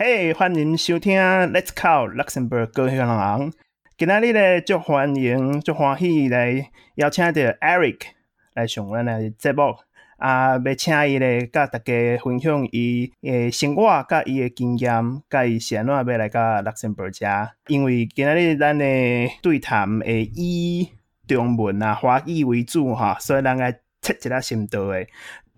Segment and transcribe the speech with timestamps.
[0.00, 3.52] 嘿，欢迎收听 Let's Call Luxembourg 各位人。
[3.96, 8.02] 今仔日咧，就欢迎、就欢喜来邀请到 Eric
[8.54, 9.74] 来上咱的节目。
[10.18, 17.50] 啊，要请伊咧，甲大家分享伊诶生活、甲伊诶经验，甲伊是安怎要来甲 Luxembourg 遮。
[17.66, 20.90] 因为今仔日咱诶对谈会以
[21.26, 25.08] 中文啊、华语为主哈，所以咱来测一下心得诶。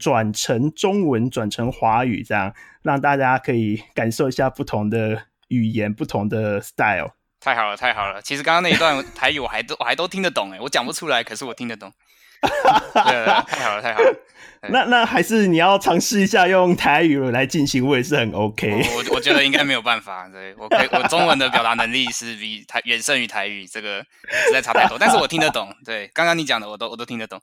[0.00, 7.12] 转成中文，转成华语，这样让大家可以感受一下不同的语言、不同的 style。
[7.38, 8.20] 太好了，太好了！
[8.20, 11.92] 其实刚刚那一段台语我还都我还都听得懂哎，我讲不出来，可是我听得懂。
[12.40, 14.14] 对，太好了，太好了。
[14.68, 18.70] 那那还是你要尝试一下用台语来进行，我也是很 OK。
[18.94, 24.98] 我我觉得应该没有办法， 对我可以，我中文的表达能力是比台远胜于台语，这个实在差太多。
[24.98, 27.40] 但是我听得懂，对，刚刚你讲的我都我都听得懂。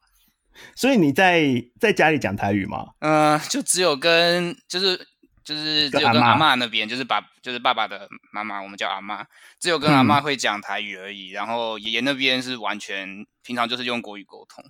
[0.76, 1.44] 所以你在
[1.80, 2.88] 在家里讲台语吗？
[3.00, 4.98] 嗯，就只有跟就是
[5.44, 9.26] 就是只有跟阿妈那边，就是爸就是爸爸的妈妈，我们叫阿妈，
[9.60, 11.30] 只有跟阿妈会讲台语而已。
[11.30, 14.64] 然后爷爷那边是完全平常就是用国语沟通。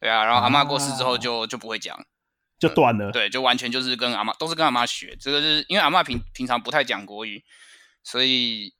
[0.00, 1.98] 对啊，然后阿妈过世之后就就不会讲，
[2.58, 3.10] 就断了。
[3.10, 5.16] 对，就完全就是跟阿妈都是跟阿妈学。
[5.18, 7.42] 这个是因为阿妈平平常不太讲国语，
[8.04, 8.72] 所以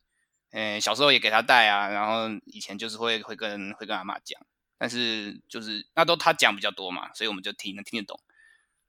[0.53, 4.41] 嗯小时候也给他带啊，然后以前就是会会跟会跟阿妈讲。
[4.79, 8.19] 但是就是那都他讲比较多嘛，所以我们就听能听得懂。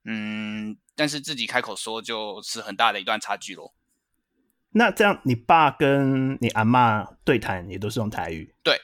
[0.06, 3.74] 嗯，但是自己开口说就是很大的一段差距咯。
[4.72, 8.54] 那这样，你爸跟你阿妈对谈也都是用台语？
[8.64, 8.80] 对，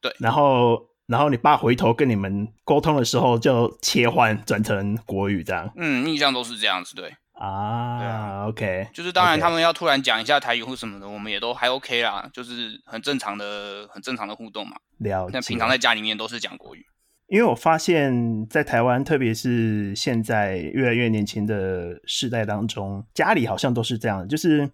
[0.00, 0.16] 对。
[0.18, 5.70] 然后，然后你爸回头跟你们沟通的时候，就切换转成国语这样？
[5.76, 7.14] 嗯，印象都是这样子，对。
[7.38, 14.76] 啊对啊，OK，就是当然他们要突然讲一下台语或什么的，我们也都还 OK 啦，就是很正常的、很正常的互动嘛。
[14.98, 15.40] 了解。
[15.42, 16.84] 平常在家里面都是讲国语，
[17.28, 24.68] 因为我发现，在台湾，特别是现在越来越年轻的世代当中，家里好像都是这样，就是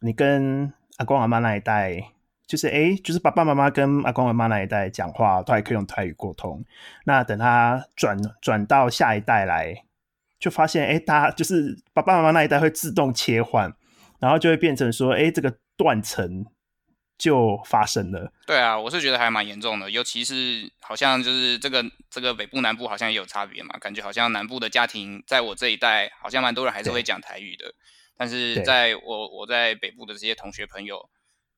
[0.00, 2.00] 你跟阿公阿妈那一代，
[2.46, 6.64] 就是哎，就是爸爸妈妈跟阿公阿妈那一代讲话，都还可以用台语沟通。
[7.06, 9.82] 那等他转转到下一代来。
[10.44, 13.74] 就发现，哎，大家就是爸爸妈妈那一代会自动切换，
[14.20, 16.44] 然后就会变成说，哎，这个断层
[17.16, 18.30] 就发生了。
[18.46, 27.72] 对啊，我是觉得还蛮严重的，尤其是好像就是这个这个北部南部好像也有差别嘛，感觉好像南部的家庭在我这一代好像蛮多人还是会讲台语的，
[28.18, 31.08] 但是在我我在北部的这些同学朋友。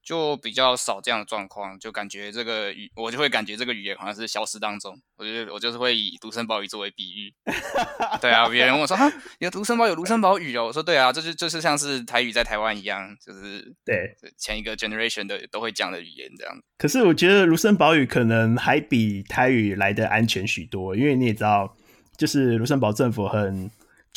[0.06, 4.96] 就比较少这样的状况，就感觉这个语，我就会感觉这个语言好像是消失当中。
[5.16, 7.34] 我觉得我就是会以卢森堡语作为比喻。
[8.22, 21.76] 对啊，别人问我说：“哈，有卢森堡有卢森堡语哦。”我说：“对啊，这就就是像是台语在台湾一样，就是对前一个 generation 的都会讲的语言这样。”可是我觉得卢森堡语可能还比台语来的安全许多，因为你也知道，
[22.16, 23.68] 就是卢森堡政府很。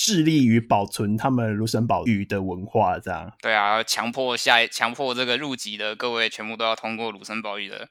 [0.01, 7.85] 致力于保存他们卢森堡语的文化，这样对啊，强迫下强迫这个入籍的各位全部都要通过卢森堡语的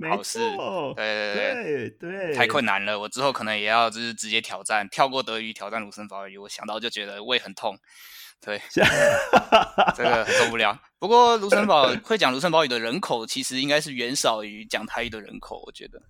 [0.00, 0.38] 考试，
[0.96, 2.98] 对对对对，太困难了。
[2.98, 6.38] 我之后可能也要就是直接挑战，跳过德语挑战卢森堡语。
[6.38, 7.76] 我想到就觉得胃很痛，
[8.40, 8.58] 对，
[9.94, 10.80] 这个受不了。
[10.98, 16.00] 不过卢森堡会讲卢森堡语的人口其实应该是远少于讲台语的人口，我觉得，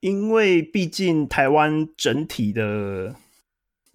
[0.00, 3.14] 因为毕竟台湾整体的。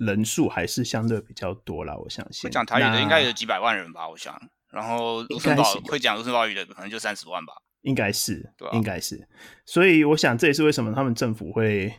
[0.06, 2.48] 人数还是相对比较多啦，我相信。
[2.48, 4.36] 会讲台语的应该有几百万人吧，我想。
[4.72, 7.54] 然后卢森堡会讲卢森堡语的可能就三十万吧。
[7.82, 9.28] 应该是，对，应该是。
[9.66, 11.94] 所以我想这也是为什么他们政府会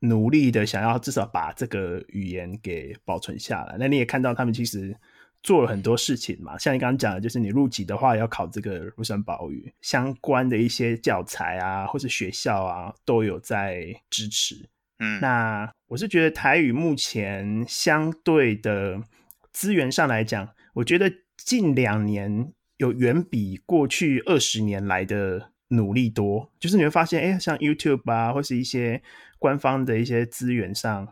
[0.00, 3.76] 努力的想要至少把这个语言给保存下来。
[3.78, 4.96] 那你也看到他们其实
[5.42, 14.68] 做了很多事情嘛，像你刚刚讲的，就是你入籍的话要考这个卢森堡语相关的一些教材啊，或是学校啊，都有在支持。
[14.98, 19.02] 嗯，那我是觉得台语目前相对的
[19.52, 26.50] 资源上来讲，我觉得近两年有远比过去二十年来的努力多。
[26.58, 29.02] 就是你会发现，哎，像 YouTube 啊，或是一些
[29.38, 31.08] 官方的一些资源上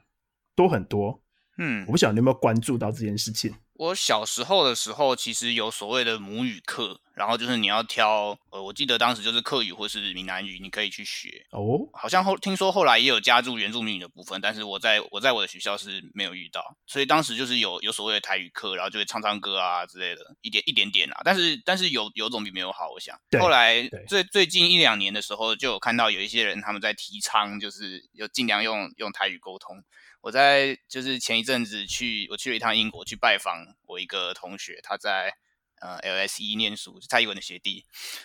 [0.54, 1.22] 多很多。
[1.58, 3.54] 嗯，我不晓得你有没有关注到这件事情。
[3.74, 11.88] 我小时候的时候，其实有所谓的母语课，然后就是你要挑，呃，我记得当时就是客语或是闽南语，你可以去学哦。
[11.92, 21.20] 好像后听说后来也有加入原住民语的部分，但是我在我在我的学校是没有遇到，所以当时就是有有所谓的台语课，然后就会唱唱歌啊之类的，一点一点点啊。
[21.24, 23.16] 但是但是有有总比没有好，我想。
[23.40, 29.82] 后来最最近一两年的时候，就有看到有一些人他们在提倡，就是有尽量用用台语沟通。
[30.20, 35.36] 我在就是前一阵子去，我去了一趟英国去拜访我一个同学，他在
[35.84, 37.84] 呃 LSE 念书，蔡英文的学弟。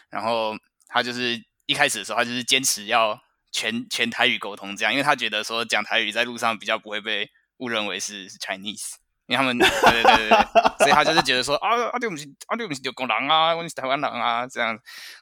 [0.09, 0.55] 然后
[0.87, 3.19] 他就是一开始的时候，他就是坚持要
[3.51, 8.93] 全全台语沟通，这样，因为他觉得说讲台语在路上比较不会被误认为是 Chinese。
[9.27, 10.39] 因为他们 对对对对对，
[10.79, 14.75] 所以他就是觉得说啊啊，对不起啊，对不起，就工人啊，我是台湾人啊，这样，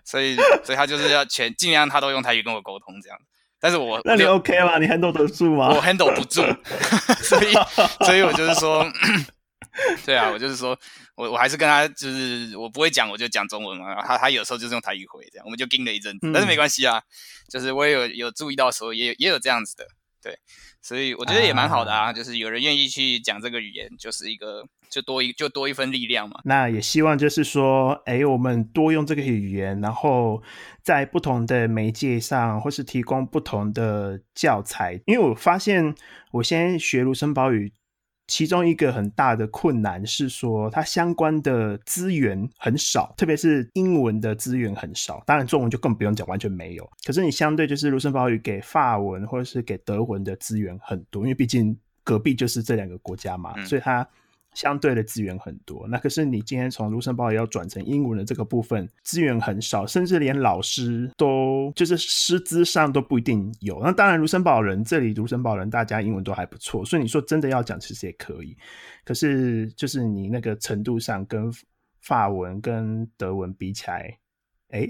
[0.06, 3.19] 所以所以他就是要全尽量他都用台语跟我沟通这样。
[3.60, 4.78] 但是我那你 OK 吗？
[4.78, 5.74] 你 handle 得住吗？
[5.74, 6.42] 我 handle 不住，
[7.22, 7.51] 所以
[8.06, 8.89] 所以我就是说，
[10.06, 10.80] 对啊，我就是说
[11.18, 13.96] 我我还是跟他就是我不会讲，我就讲中文嘛。
[14.04, 17.02] 他他有时候就是用台语回这样，我们就盯了一阵子，但是没关系啊，
[17.50, 19.88] 就是我也有有注意到时候也也有这样子的，
[20.22, 20.38] 对，
[20.80, 26.40] 所以我觉得也蛮好的啊，就是有人愿意去讲这个语言，就是一个就多一就多一份力量嘛。
[26.46, 30.44] 那也希望就是说，哎，我们多用这个语言，然后
[30.84, 35.02] 在不同的媒介上，或是提供不同的教材。
[35.08, 35.96] 因为我发现，
[36.34, 37.74] 我先学卢森堡语。
[38.27, 45.24] 其中一个很大的困难是说，它相关的资源很少，特别是英文的资源很少。
[45.25, 46.89] 当然，中文就更不用讲，完全没有。
[47.06, 54.07] 可是你相对就是卢森堡语给法文或者是给德文的资源很多，因为毕竟隔壁就是这两个国家嘛，所以它。
[54.54, 63.80] 相对的资源很多，那可是你今天从卢森堡也要转成英文的这个部分，资源很少，甚至连老师都就是师资上都不一定有。
[63.84, 68.58] 那当然，卢森堡人这里卢森堡人大家英文都还不错，所以你说真的要讲，其实也可以。
[69.04, 71.52] 可是就是你那个程度上跟
[72.02, 74.18] 法文跟德文比起来，
[74.70, 74.90] 哎。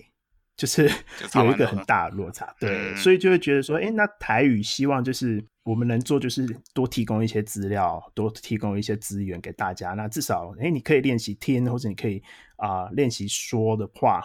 [0.57, 0.91] 就是
[1.35, 9.91] 有一个很大的落差，对，所以就会觉得说，哎，那台语希望就是我们能做，就是多提供一些资料，多提供一些资源给大家。
[9.91, 12.21] 那至少，哎，你可以练习听，或者你可以
[12.55, 14.21] 啊练习说的话，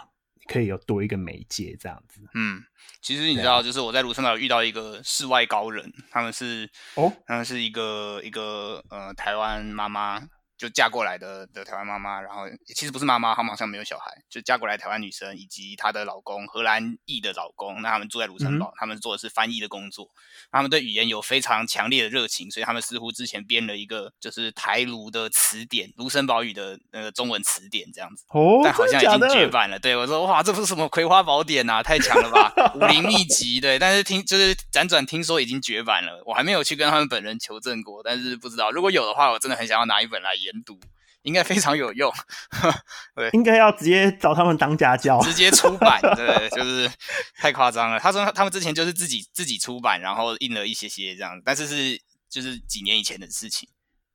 [0.47, 2.19] 可以有多一个媒介这样子。
[2.33, 2.59] 嗯，
[3.01, 10.19] 其实你知道，就是我在卢森堡遇到一个世外高人，他们是哦，他们是一个一个呃台湾妈妈。
[10.63, 12.43] 就嫁过来的的台湾妈妈，然后
[12.73, 20.07] 其实不是妈妈，他们好像没有小孩，就嫁过来台湾女生以及她的老公荷兰裔的老公，那他们住在卢森堡，他们做的是翻译的工作，
[20.53, 29.77] 他们对语言有非常强烈的热情，所以他们似乎之前编了一个就是台卢的词典，卢森堡语的那个中文词典这样子，哦，但好像已经绝版了。
[29.77, 40.52] 对我说，哇，这不是什么葵花宝典呐，太强了吧， 武林秘籍，对，但是听就是辗转听说已经绝版了，我还没有去跟他们本人求证过，但是不知道如果有的话，我真的很想要拿一本来研。
[40.61, 40.79] 读
[41.23, 42.11] 应该非常有用，
[43.15, 46.91] 对，应该要直接找他们当家教，直接出版， 对，就是
[47.37, 47.97] 太夸张了。
[47.99, 51.97] 他说他们之前就是自己自己出版，然后印了一些些这样，但是是
[52.29, 53.69] 就是几年以前的事情，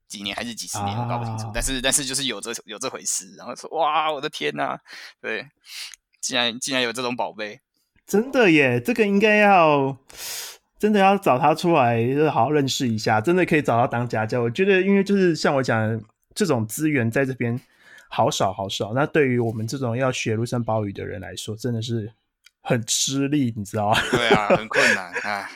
[0.06, 1.50] 几年还是几十年，我搞不清楚。
[1.54, 4.78] 但是但是就是有这有这回事，然后说哇，我的天呐，
[5.20, 5.46] 对，
[6.20, 7.60] 竟然竟然有这种宝贝，
[8.06, 9.96] 真的耶，这个应该要。
[10.78, 13.20] 真的要找他出来，就是好好认识一下。
[13.20, 14.40] 真的可以找他当家教。
[14.40, 16.00] 我觉得，因为就是像我讲，
[16.38, 17.60] 这种资源在这边
[18.08, 18.92] 好少好少。
[18.94, 22.12] 那对于我们这种要学陆森堡语的人来说，真的是
[22.60, 24.00] 很吃力，你知道吗？
[24.12, 25.50] 对啊， 很困难啊！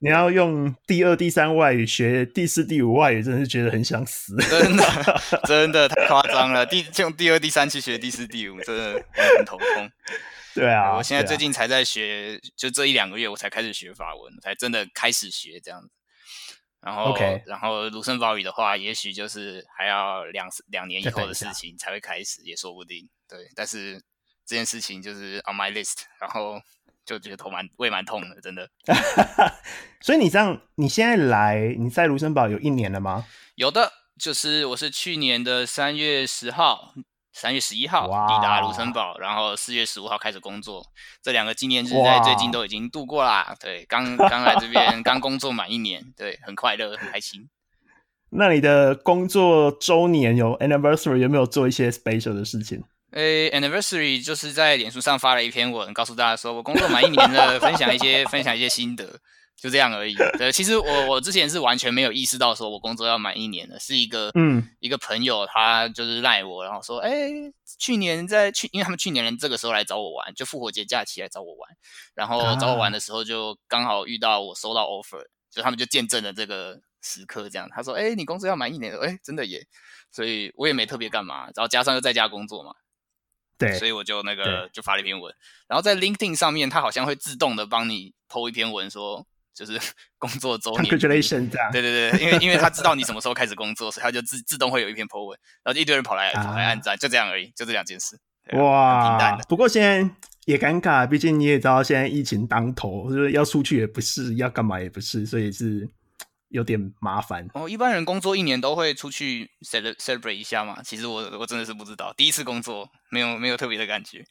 [0.00, 4.36] 你要用第二、第三外语学第四、第五外语，真的是觉得很想死。
[4.36, 4.84] 真的，
[5.48, 6.66] 真的太夸张了。
[6.66, 9.02] 第用第二、第三去学第四、第五，真的
[9.36, 9.90] 很头痛。
[10.54, 15.88] 对啊，我现在最近才在学，就这一两个月我才开始学法文，才真的开始学这样子。
[16.80, 23.08] 然后，OK，，然后卢森堡语的话，也许就是还要两两年以后的事情才会开始，也说不定。
[23.28, 23.94] 对，但是
[24.44, 26.60] 这件事情就是 on my list， 然后
[27.04, 28.70] 就觉得头蛮胃蛮痛的，真的。
[30.00, 33.26] 所以你这样，你现在来你在卢森堡有一年了吗？
[33.56, 36.94] 有的，就是我是去年的三月十号。
[37.38, 40.82] 三月十一号抵达卢森堡，然后四月十五号开始工作。
[41.22, 43.54] 这两个纪念日在最近都已经度过啦。
[43.60, 47.46] 对，刚刚来这边，刚工作满一年，对，很快乐，很开心。
[48.32, 52.82] 那你的工作周年有 anniversary 有没有做一些 special 的事情？
[53.12, 59.20] 诶，anniversary 就是在脸书上发了一篇文，告诉大家说我工作满一年了，分享一些分享一些心得。
[59.56, 60.14] 就这样而已。
[60.36, 67.10] 对，其实我我之前是完全没有意识到说我工作要满一年的，是一个嗯一个朋友他就是赖我，然后说，哎，
[67.78, 71.70] 去年在去，因为他们去年人这个时候来找我玩，就复活节假期来找我玩，
[72.14, 77.48] 然后找我玩的时候就刚好遇到我收到 offer，就他们就见证了这个时刻。
[77.48, 79.66] 这样他说，哎，你工作要满一年了，哎，真的耶。
[80.12, 82.74] 所以我也没特别干嘛，然后加上又在家工作嘛，
[83.56, 85.34] 对，所以我就那个就发了一篇文，
[85.66, 89.26] 然后在 LinkedIn 上面，它好像会自动的帮你 PO 一篇文说。
[89.56, 89.80] 就是
[90.18, 91.50] 工作周年，Congratulations！
[91.72, 98.18] 对对对，因为因为他知道你什么时候开始工作，所以他就自自动会有一篇 po 文，然后一堆人跑来跑来按赞，就这样而已，就这两件事。
[98.52, 99.44] 哇，平淡的。
[99.48, 100.08] 不过现在
[100.44, 105.88] 也尴尬，毕竟你也知道，现在疫情当头，就是要出去也不是，要干嘛也不是，所以是
[106.50, 107.48] 有点麻烦。
[107.54, 110.80] 哦，一般人工作一年都会出去 celebrate 一下嘛？
[110.84, 114.24] 其实我我真的是不知道，第一次工作没有没有特别的感觉。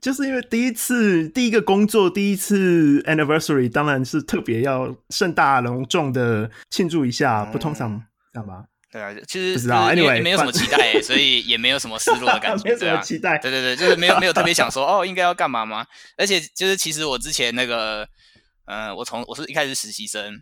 [0.00, 8.02] 就是因为第一次第一个工作第一次 anniversary，当然是特别要盛大隆重的庆祝一下，不通常
[8.32, 8.64] 干嘛？
[8.90, 12.96] 对啊，其实不知道 anyway，没有什么期待，所以也没有什么失落的感觉，没有什对啊。
[12.96, 13.36] 么期待。
[13.36, 15.84] 对对对，就是没有没有特别想说 哦，应该要干嘛吗？
[16.16, 18.08] 而且就是其实我之前那个，
[18.64, 20.40] 呃，我从我是一开始实习生，对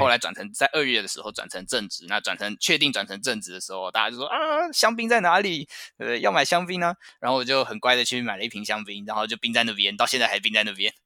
[0.00, 4.36] 后来转成在二月的时候转成正职，那转成确定转成正职的时候，大家就说啊，
[4.72, 5.68] 香槟在哪里？
[5.98, 6.94] 呃，要买香槟呢？
[7.20, 10.92] 然后我就很乖的去买了一瓶香槟，然后就冰在那边，到现在还冰在那边。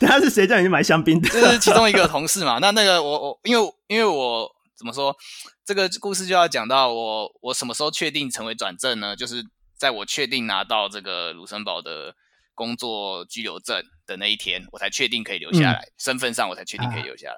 [0.00, 1.28] 他是谁叫你去买香槟的？
[1.28, 2.58] 这是其中一个同事嘛。
[2.60, 5.16] 那那个我我因为因为我怎么说，
[5.64, 9.16] 这个故事就要讲到我我什么时候确定成为转正呢？
[9.16, 9.44] 就是
[9.76, 12.14] 在我确定拿到这个卢森堡的
[12.56, 17.36] 工作居留证的那一天，我才确定可以留下来，身份上我才确定可以留下来。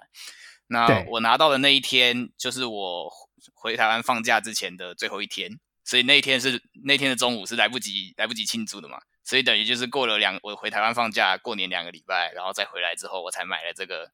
[0.68, 3.12] 那我拿到的那一天，就是我
[3.54, 5.50] 回台湾放假之前的最后一天，
[5.84, 8.98] 所以那一天是那天的中午是来不及来不及庆祝的嘛。
[9.25, 14.10] 所以等于就是过了两，我回台湾放假过年两个礼拜，然后再回来之后，我才买了这个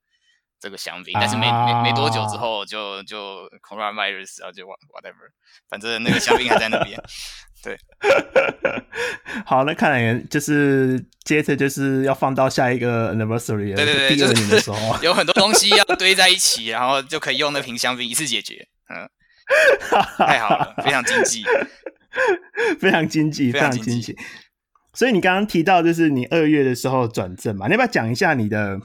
[0.58, 1.12] 这个香槟。
[1.20, 5.30] 但是没没没多久之后就就 coronavirus，然后就 whatever，
[5.68, 6.98] 反正那个香槟还在那边。
[9.46, 18.66] 好，那看来就是接着就是要放到下一个 anniversary 了对对对，第二就是年的时候， 有很多东西要堆在一起， 然后就可以用那瓶香槟一次解决。
[18.88, 19.08] 嗯，
[20.18, 21.44] 太好了，非常经济。
[22.78, 24.16] 非常经济，非常经济。
[24.92, 28.78] 所以你刚刚提到，就是你二月的时候转正嘛，你要不要讲一下你的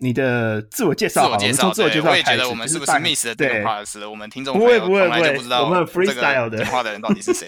[0.00, 1.32] 你的自我介绍自？
[1.32, 7.46] 我介绍，自我对介绍我也觉得我们是不是 miss 了这个对 part，我们听众不会不会不会就不知道我们 freestyle 的个 讲话的人到底是谁。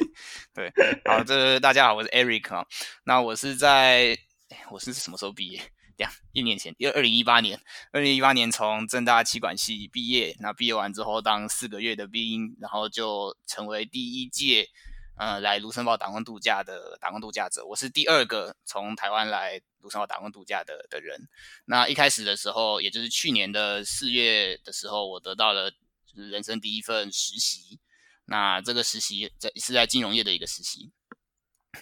[0.55, 0.71] 对，
[1.07, 2.65] 好，这大家好，我是 Eric 啊。
[3.05, 4.17] 那我是在
[4.51, 5.61] 哎我是什么时候毕业？
[5.97, 7.59] 两一年前，因为二零一八年，
[7.93, 14.67] 二零一八年从正大气管系毕业，那毕业完之后当四个月的兵，然后就成为第一届
[15.23, 17.65] 呃来卢森堡打工度假的打工度假者。
[17.65, 21.29] 我是第二个从台湾来卢森堡打工度假的的人。
[21.65, 27.79] 那一开始的时候，也就是去年的四月的时候，我得到了就是人生第一份实习。
[28.25, 30.91] 那这个实习在是在金融业的一个实习。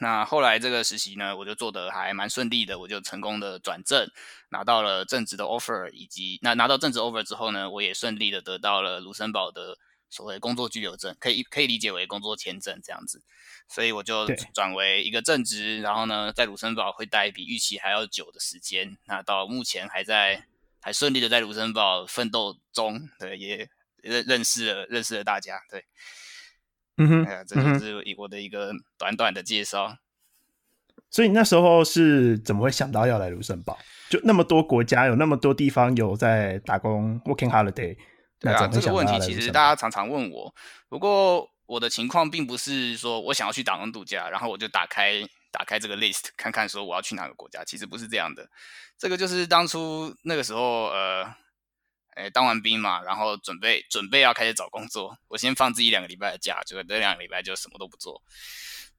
[0.01, 4.07] 那后来这个实习呢，我就做得还蛮顺利的，我就成功的转正，
[4.51, 9.79] 拿到了正职的 offer，以及那拿到正职 offer 之后呢，我也顺利的得到了卢森堡的
[10.11, 13.23] 所谓工作居留证，可以可以理解为工作签证这样子。
[13.69, 18.99] 所以我就对转为一个正职，然后呢，在卢森堡会待比预期还要久的时间。
[19.07, 20.45] 那到目前还在
[20.81, 23.69] 还顺利的在卢森堡奋斗中，对，也
[24.03, 25.85] 认认识了认识了大家，对，
[26.97, 29.97] 嗯哼这就是一我的一个短短的介绍。
[31.09, 33.79] 所以你那时候是怎么会想到要来卢森堡？
[34.09, 37.97] 就那么多国家，有那么多地方有在打工 working holiday，
[38.41, 40.53] 对啊，这个问题其实大家常常问我，
[40.89, 48.49] 不过我的情况并不是说我想要去打工度假，然后我就打开打开这个 list 看看说我要去哪个国家，其实不是这样的。
[48.99, 51.25] 这个就是当初那个时候，呃，
[52.15, 58.23] 哎，当完兵嘛，然后准备准备要开始找工作，我先放自己两个礼拜的假，结果这两个礼拜就什么都不做。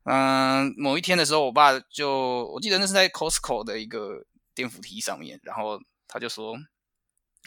[0.03, 6.55] 嗯，某一天的时候，我爸就我记得那是在 Costco 的一个电扶梯上面，然后他就说：“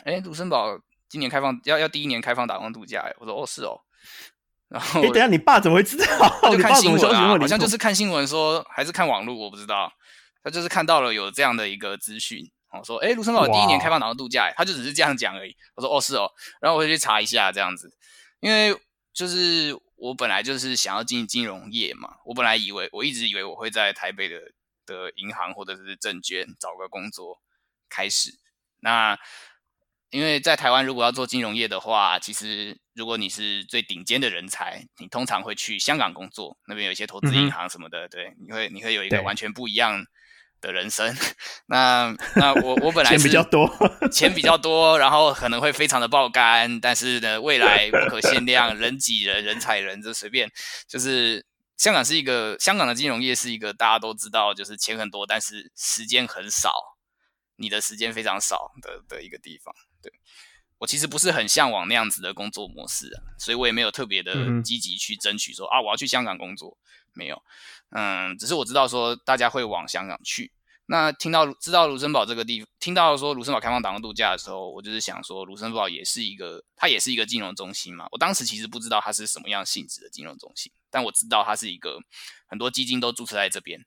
[0.05, 0.79] 哎，卢森堡
[1.15, 3.81] 今年开放要要第一年开放打工度假。”哎，我说：“哦，是哦。
[4.67, 6.07] ”然后哎，等下，你爸怎么会知道？
[6.51, 9.93] 就你看新闻啊，好像就是看新闻说，还是看网络，我不知道。
[10.43, 15.57] 他就是看到了有这样的一个资讯，哦，说，哎，卢森堡第一年哇开放打工度假，哎他就只是这样讲而已。
[15.77, 16.29] 我说，哦，是哦，
[16.61, 17.89] 然后我就去查一下这样子，
[18.41, 18.77] 因为
[19.13, 24.41] 就是我本来就是想要进金融业嘛，我本来以为我一直以为我会在台北的
[24.85, 27.39] 的银行或者是证券找个工作
[27.89, 28.33] 开始，
[28.81, 29.17] 那。
[30.15, 40.05] 因为在台湾，如果要做金融业的话，其实如果你是最顶尖的人才，你通常会去香港工作，那边有一些投资银行什么的，对，你会你会有一个完全不一样
[40.61, 41.13] 的人生。
[41.67, 43.69] 那那我我本来钱比较多，
[44.13, 50.49] 钱比较多，然后可能会非常的爆肝，但是呢，未来不可限量，人挤人，人踩人，就随便。
[50.87, 51.45] 就是
[51.77, 56.73] 香港是一个香港的金融业是一个大家都知道，就是钱很多，但是时间很少，
[57.57, 59.75] 你的时间非常少的的一个地方。
[60.05, 60.13] 对
[60.79, 66.77] 我其实不是很向往那样子的工作模式啊，所以我也没有特别的积极去争取说、啊我要去香港工作，
[67.15, 67.43] 没有。
[67.91, 70.53] 嗯，只是我知道说大家会往香港去。
[70.87, 78.07] 那听到知道卢森堡这个地，听到说卢森堡开放打工度假的时候，我就是想说，卢森堡也是一个，它也是一个金融中心嘛。
[78.11, 81.99] 我当时其实不知道它是什么样性质的金融中心，但我知道它是一个
[82.47, 83.81] 很多基金都注册在这边。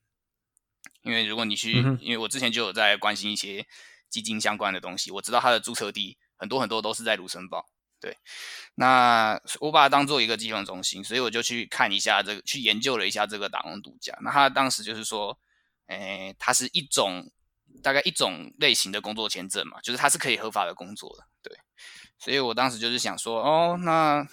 [1.04, 3.64] 因为如果你去，因为我之前就有在关心一些
[4.10, 7.66] 基金相关的东西，我知道它的注册地很多很多都是在卢森堡。
[8.00, 8.16] 对，
[8.76, 14.16] 那我把它当做一个金融中心，所以我就去看一下这个，去研究了一下这个打工度假。
[14.22, 15.36] 那他当时就是说，
[15.88, 17.28] 诶，它是一种
[17.82, 21.58] 大概一种类型的工作签证嘛，就是它是可以合法的工作的，对。
[22.20, 24.28] 所以我当时就是想说，哦，那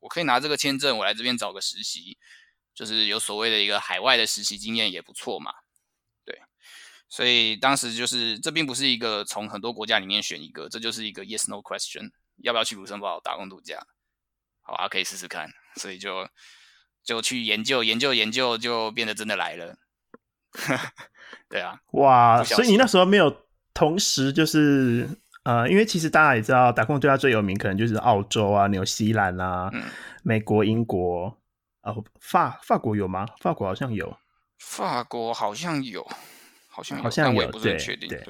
[0.00, 2.18] 我可以拿这个签证，我来这边找个实习，
[2.74, 5.54] 就是有所谓的一个海外的实习经验也不错嘛，
[7.08, 13.78] 所以当时就是这并不是一个从很多国家里面选一个，这就是一个 yes no question，要不要去卢森堡打工度假？
[14.60, 15.48] 好啊，可以试试看。
[15.76, 16.28] 所以就
[17.04, 19.76] 就去研究研究研究，就变得真的来了。
[21.48, 22.42] 对啊，哇！
[22.42, 25.08] 所以你那时候没有同时就是
[25.44, 29.70] 呃，因为其实大家也知道，打工度假最有名可能就是澳洲啊、纽西兰啊、
[30.22, 31.38] 美国、英国
[31.82, 33.26] 哦，法法国有吗？
[33.40, 34.18] 法国好像有，
[34.58, 36.06] 法国好像有，
[36.78, 38.08] 好像好像有，不是很确定。
[38.08, 38.24] 对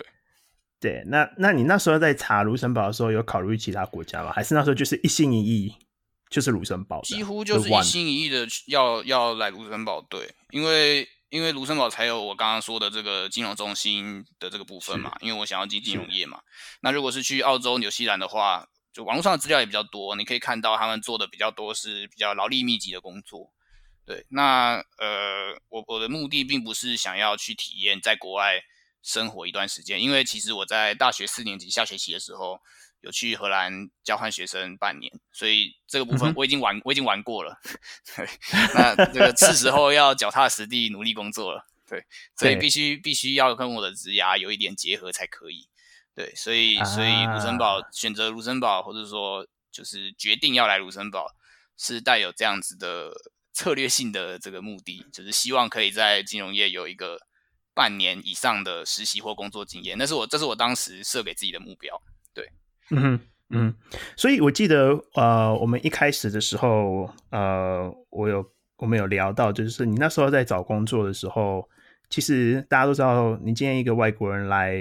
[0.80, 4.32] 对，那那你那时候在查卢森堡的时候，有考虑其他国家吗？
[4.32, 5.74] 还是那时候就是一心一意
[6.30, 7.02] 就是卢森堡？
[7.02, 11.06] 几乎就是一心一意的要要来卢森堡，对，因为。
[11.30, 16.40] 因为卢森堡才有我刚刚说的这个金融中心的这个部分嘛，因为我想要进金融业嘛。
[16.80, 23.52] 那如果是去澳洲、纽西兰的话，就网络上的资料也比较多，你可以看到他们做的比较多是比较劳力密集的工作。
[24.08, 28.62] 对，那呃，我我的目的并不是想要去体验在国外
[29.02, 32.60] 生活一段时间，因为其实我在大学四年级下学期的时候。
[33.00, 37.56] 有去荷兰交换学生半年，所以这个部分我已经玩，我已经玩过了。
[38.16, 38.28] 对，
[38.74, 41.64] 那这个是时候要脚踏实地努力工作了。
[41.88, 45.68] 对，所以必须必须要跟我的职涯有一点结合才可以。
[46.12, 51.36] 对，所以所以卢森堡选择卢森堡，或者说就是决定要来卢森堡，
[51.76, 53.12] 是带有这样子的
[53.58, 57.18] 策略性的这个目的，就是希望可以在金融业有一个
[57.74, 59.98] 半年以上的实习或工作经验。
[59.98, 62.00] 那是我这是我当时设给自己的目标。
[62.32, 62.48] 对。
[62.90, 63.74] 嗯哼，嗯，
[64.16, 71.68] 所以我记得，呃，我们一开始的时候，呃，我有我们有聊到，就是你那时候在找工作的时候，
[72.08, 74.72] 其实大家都知道，你今天一个外国人来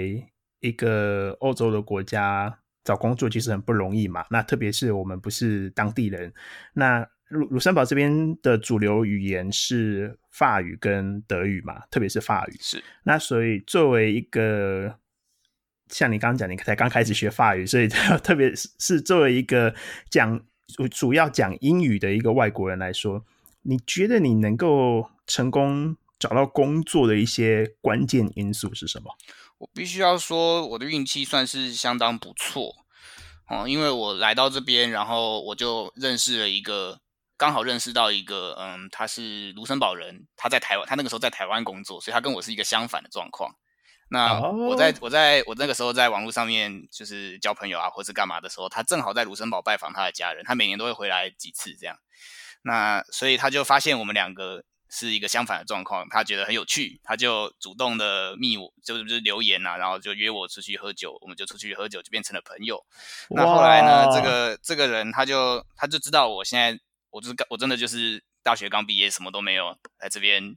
[0.60, 4.24] 一个欧洲的国家找工作，其实很不容易嘛。
[4.30, 6.32] 那特别是我们不是当地人，
[6.74, 12.56] 那鲁鲁森堡这边的主流语言是法语跟德语嘛，特别是法语。
[12.60, 14.98] 是，那所以作为一个
[15.88, 17.86] 像你刚刚讲，你才刚开始学法语，所以
[18.24, 19.74] 特别是是作为一个
[20.10, 20.40] 讲
[20.90, 23.24] 主要讲英语的一个外国人来说，
[23.62, 29.14] 你觉得你能够成功找到工作的一些关键因素是什么？
[29.58, 32.74] 我必须要说，我的运气算是相当不错
[33.48, 37.00] 哦，因为我来到这边，然后我就认识了一个，
[37.38, 43.54] 刚好认识到一个，嗯，他是卢森堡人，他在台湾，他那个时候在台湾工作，所以他跟我是一个相反的状况。
[44.10, 51.96] 那我在我在我那个时候在网络上面就是交朋友啊，或是干嘛的时候，他正好在卢森堡拜访他的家人，他每年都会回来几次这样。
[52.62, 62.84] 那所以他就发现我们两个是一个相反的状况，他觉得很有趣，他就主动的密我，就是就是留言啊，然后就约我出去喝酒，我们就出去喝酒，就变成了朋友。
[63.28, 66.80] 那后来呢，这个这个人他就他就知道我现在
[67.18, 70.56] 我就是我真的就是大学刚毕业，什么都没有，来这边。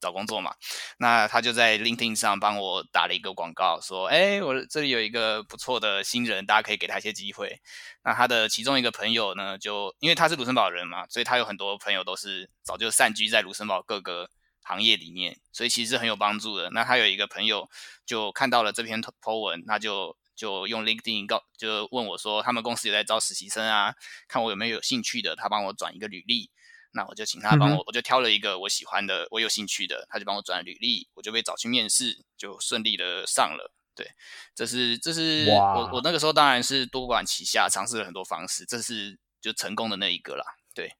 [0.00, 0.54] 找工作嘛，
[0.98, 7.60] 那他就在 LinkedIn 上帮我打了一个广告，说：“哎，我这里有一个不错的新人，大家可以给他一些机会。”
[8.04, 14.30] 那他的其中一个朋友呢，就因为他是卢森堡人嘛，所以他有很多朋友都是早就散居在卢森堡各个
[14.62, 16.70] 行业里面，所以其实很有帮助的。
[16.70, 17.68] 那他有一个朋友
[18.06, 23.92] 就看到了这篇 po 文，那就就用 LinkedIn 告，就问我说：“他们公司有在招实习生啊，
[24.28, 26.50] 看我有没有有兴趣的。”他帮我转一个履历。
[26.92, 33.72] 那我就请他帮我，我就挑了一个我喜欢的、我有兴趣的，他就帮我转履历，我就被找去面试，就顺利的上了。
[33.94, 34.10] 对，
[34.54, 40.44] 这是这是我我那个时候当然是多管齐下，尝试了很多方式，这是就成功的那一个啦。
[40.72, 40.96] 对，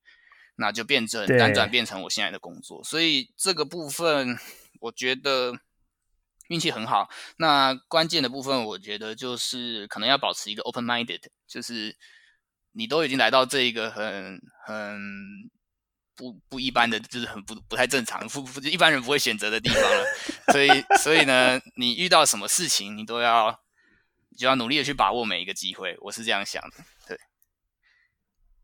[0.57, 4.38] 那就变成辗转变成我现在的工作，所以这个部分
[4.81, 5.59] 我觉得
[6.48, 7.08] 运气很好。
[7.38, 11.96] 那关键的部分，我觉得就是可能要保持一个 open minded，就是
[12.72, 15.50] 你都已经来到这一个很很。
[16.18, 20.04] 不不一般的，就是很不不太正常，不不一般人不会选择的地方了。
[20.50, 20.68] 所以
[21.00, 23.61] 所以呢，你遇到什么事情，你都要
[24.37, 25.96] 就要努力的去把握每一个机会。
[26.00, 27.16] 我是这样想的，对，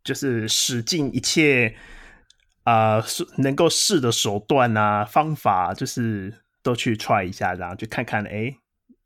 [0.03, 1.79] 就是使尽一切
[2.65, 8.53] 啊，是能够试的手段啊方法，就是都去 try 一下，然后去看看，哎，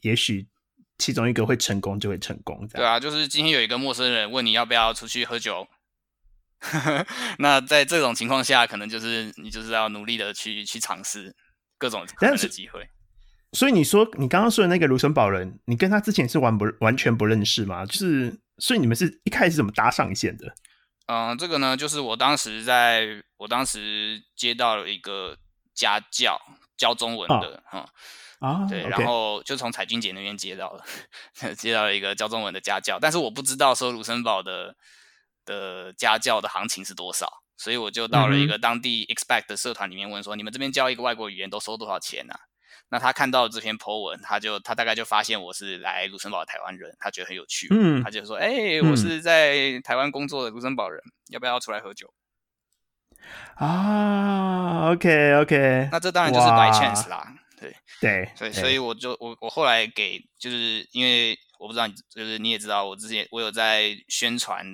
[0.01, 0.49] 也许
[0.97, 2.66] 其中一个会成功，就会成功。
[2.68, 5.68] 对啊，就是今天有一个陌生人问你要不要出去喝酒。
[7.38, 11.35] 那在这种情况下，可能就是你就是要努力的去去尝试
[11.77, 12.88] 各种可能的机会。
[13.53, 17.85] 所以你说你刚刚说的那个卢森堡人，你跟他之前是完不完全不认识吗？
[17.87, 20.53] 就是所以你们是一开始怎么搭上线的？
[21.07, 25.38] 嗯，这个呢，就是我当时在我当时接到了一个
[25.75, 26.38] 家教
[26.79, 27.87] 教中文的哈，
[28.38, 30.85] 啊，对然后就从彩君姐那边接到了，
[31.59, 34.75] 接到了一个教中文的家教，但是我不知道说卢森堡的
[35.45, 42.35] 的家教的行情是多少，所以我就到了一个当地 expect 的社团里面问说，你们这边教一个外国语言都收多少钱呢、
[42.91, 48.03] 那他看到这篇 po 文，他就他大概就发现我是来卢森堡的台湾人，他觉得很有趣，嗯。
[48.03, 48.49] 他就说：“哎、
[48.81, 48.91] 嗯。
[48.91, 52.12] 我是在台湾工作的卢森堡人，要不要出来喝酒
[53.57, 57.75] 啊，OK OK，？” 那这当然就是 by chance 啦，对。
[58.01, 64.64] 对，所以，对所以我就我我后来给，就是因为我不知道你，就是你也知道，我之前我有在宣传，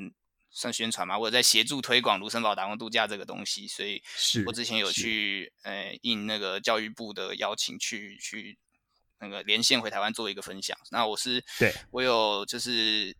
[0.50, 8.58] 算宣传嘛，我有在协助推广卢森堡打工度假这个东西，所以是我之前有去呃应那个教育部的邀请去去
[9.20, 10.76] 那个连线回台湾做一个分享。
[10.90, 13.16] 那我是对我有就是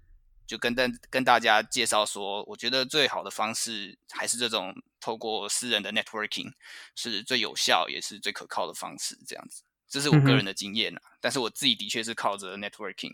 [0.47, 6.51] 就跟大跟大家介绍说，我觉得最好的方式还是这种透过私人的 networking
[6.95, 9.63] 是最有效也是最可靠的方式，这样子。
[9.87, 13.13] 这是我个人的经验啊，但是我自己的确是靠着 networking，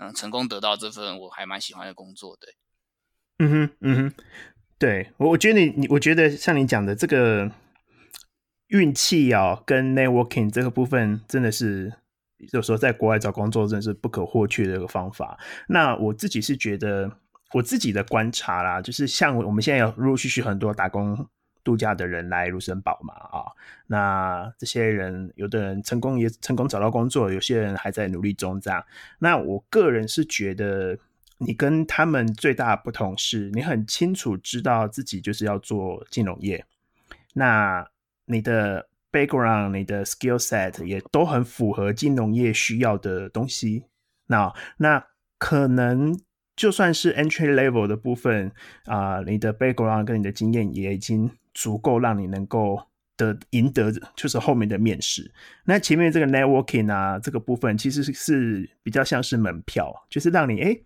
[0.00, 2.48] 嗯，成功得到这份我还蛮喜欢的工作的。
[3.38, 4.24] 嗯哼，嗯哼，
[4.80, 7.52] 对我我觉得你你，我觉得像你讲的这个
[8.66, 11.92] 运气啊，跟 networking 这个部分，真的是
[12.52, 15.38] 有时候在国外找工作，真的是不可或缺的一个方法。
[15.68, 17.20] 那我自己是觉得，
[17.52, 21.26] 我自己的观察啦，就是像我们现在有陆陆续续很多打工
[21.62, 23.44] 度假的人来卢森堡嘛，啊，
[23.86, 28.84] 那这些人有的人成功也成功找到工作，有些人还在努力中，这样。
[29.18, 30.96] 那我个人是觉得，
[31.38, 36.64] 你跟他们最大的不同是，你很清楚知道自己就是要做金融业，
[37.34, 37.88] 那
[38.26, 43.84] 你的 background、你的 skill set 也都很符合金融业需要的东西。
[44.26, 45.04] 那那
[45.38, 46.18] 可能
[46.56, 48.50] 就算是 entry level 的部分
[48.86, 52.82] 啊、你的 background 跟你的经验也已经足够让你能够
[53.16, 55.30] 得赢得就是后面的面试。
[55.64, 60.82] 那前面这个 networking 啊，这个部分其实是是比较像是门票，就是让你诶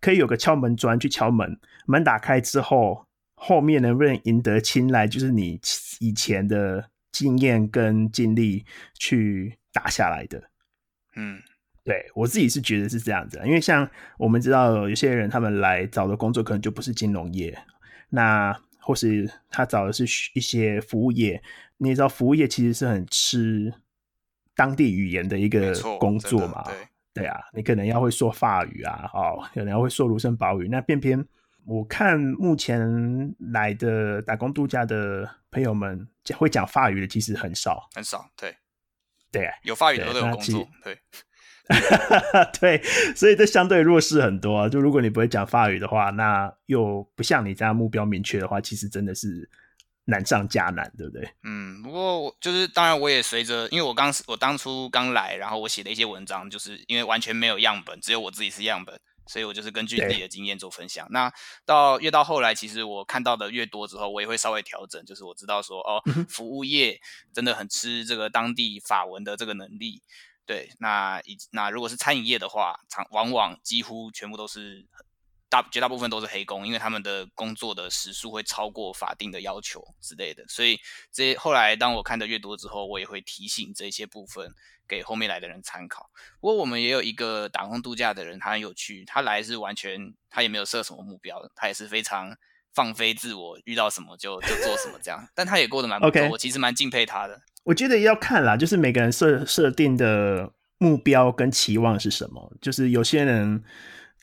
[0.00, 5.60] 可以有个敲门砖去敲门，门打开之后，后面能不能赢得青睐，就是你
[6.00, 10.42] 以前的经验跟经历去打下来的。
[11.16, 11.42] 嗯
[11.84, 17.58] 对我自己是觉得是这样子啊，因为像我们知道有些人他们来找的工作可能就不是金融业，
[18.08, 21.42] 那或是他找的是一些服务业，
[21.78, 23.72] 你也知道服务业其实是很吃
[24.54, 26.74] 当地语言的一没个，工作嘛，对，
[27.14, 30.68] 对啊，你可能要会说法语啊，哦，可能要会说卢森堡语。
[30.68, 31.24] 那偏偏
[31.64, 37.88] 我看目前来的打工度假的朋友们，讲会讲法语的其实很少。
[37.94, 38.54] 很少，对，
[39.30, 40.98] 对啊，有法语的都有工作，对，
[42.60, 42.82] 对，
[43.14, 44.68] 所以这相对弱势很多啊。
[44.68, 49.48] 就如果你不会讲法语的话，那又不像你这样目标明确的话，其实真的是
[50.04, 51.26] 难上加难，对不对？
[51.44, 58.98] 嗯，不过我就是当然我也随着，因为我刚我当初刚来，然后我写的一些文章，就是因为完全没有样本，只有我自己是样本，
[59.28, 61.06] 所以我就是根据自己的经验做分享。
[61.10, 61.32] 那
[61.64, 66.98] 到越到后来，其实我看到的越多之后，我也会稍微调整，就是我知道说哦，服务业
[67.32, 70.02] 真的很吃这个当地法文的这个能力。
[70.44, 74.84] 对，那以那如果是餐饮业的话，常往往几乎全部都是
[75.48, 80.80] 大绝大部分都是黑工，因为他们的工作的时数会超过法定的要求之类的，所以
[81.12, 84.52] 这些后来当我看的越多之后，我也会提醒这些部分
[84.88, 86.10] 给后面来的人参考。
[86.40, 92.36] 不过我们也有一个打工度假的人，他很有趣，他来是完全他也没有设什么目标，他也是非常
[92.74, 97.40] 放飞自我，遇到什么就就做什么这样，但他也过得蛮不错 OK 我其实蛮敬佩他的。
[97.64, 102.52] 我觉得要看啦，就是每个人设设定的目标跟期望是什么。
[102.60, 103.62] 就是有些人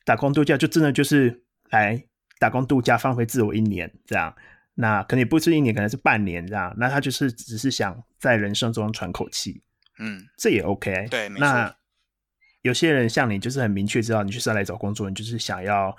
[0.03, 2.03] 打工度假就真的就是来
[2.38, 4.35] 打工度假，放飞自我一年这样。
[4.73, 6.73] 那可能也不是一年，可能是半年这样。
[6.77, 9.62] 那他就是只是想在人生中喘口气，
[9.99, 11.07] 嗯，这也 OK。
[11.12, 11.73] 对没那
[12.62, 15.95] 有些人像你，就是很明确知道你就是要来找工作，你就是想要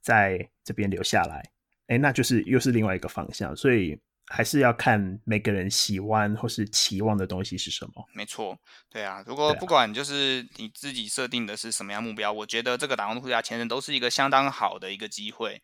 [0.00, 1.42] 在这边留下来。
[1.90, 3.54] 哎，那就是又是另外一个方向。
[3.56, 3.98] 所以
[4.28, 8.08] 还是要看每个人喜欢或是期望的东西是什么。
[8.14, 8.56] 没错，
[8.88, 9.24] 对啊。
[9.26, 15.60] 如果不管就是你自己设定的是什么样目标，我觉得这个打工度假签证都是一个相当好的一个机会，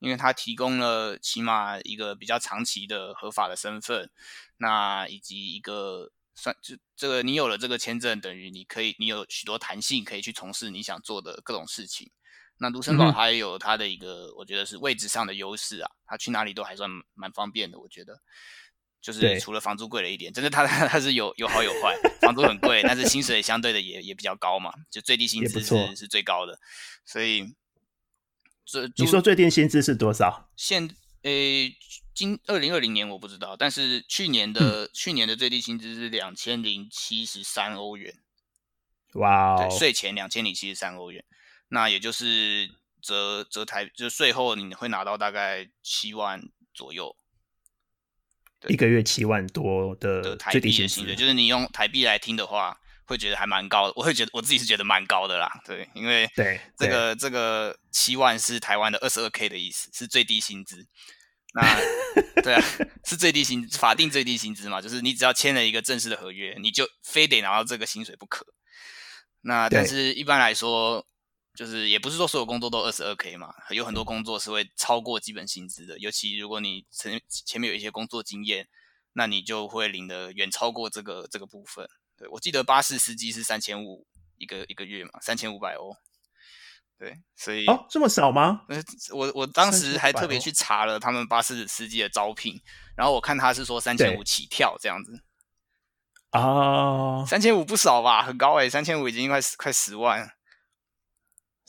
[0.00, 4.10] 因为它提供了起码一个比较长期的合法的身份，
[4.58, 12.10] 那以及一个算就这个你有了这个签证，等于你可以你有许多弹性可以去从事你想做的各种事情。
[12.60, 18.20] 那卢森堡它也有它的一个，我觉得是位置上的优势啊，它去哪里都还算蛮方便的，我觉得。
[19.02, 26.58] 就是除了房租贵了一点，真的它它是有有好有坏，房租很贵，但是薪水相对的也也比较高嘛，就最低薪资是是最高的，
[27.06, 27.54] 所以
[28.66, 30.50] 这你说最低薪资是多少？
[30.54, 31.74] 现诶，
[32.14, 38.14] 今二零二零年我不知道，但是去年的、去年的最低薪资是两千零七十三欧元，
[39.14, 39.66] 哇哦。
[39.66, 41.24] 对，，税前两千零七十三欧元，
[41.70, 42.68] 那也就是
[43.00, 46.42] 折折台，就是税后你会拿到大概七万
[46.74, 47.16] 左右
[48.68, 53.92] 一个月七万多的的台币的薪水，，就是你用台币来听的话，会觉得还蛮高的。
[53.96, 60.86] 我会觉得我自己是觉得蛮高的啦，对，因为对这对个这个七万是台湾的二十二 k 的意思，是最低薪资。
[61.52, 61.62] 那
[62.44, 62.62] 对啊，
[63.04, 68.46] 是最低薪法定最低薪资嘛，就是你只要签了一个正式的合约，你就非得拿到这个薪水不可。
[69.40, 71.04] 那但是一般来说，
[71.60, 78.66] 就是也不是说所有工作都二十二 k 嘛，有很多工作是会超过基本薪资的，尤其如果你前前面有一些工作经验，
[79.12, 81.86] 那你就会领的远超过这个这个部分。
[82.16, 84.06] 对我记得巴士司机是三千五
[84.38, 85.94] 一个一个月嘛，三千五百欧。
[86.98, 88.62] 对，所以哦，这么少吗？
[88.70, 92.58] 呃，我我当时还特别去查了他们巴士司机的招聘，
[92.96, 95.22] 然后我看他是说三千对五起跳这样子，
[96.30, 100.32] 啊，三千五不少吧，很高诶、三千五已经快十快十万。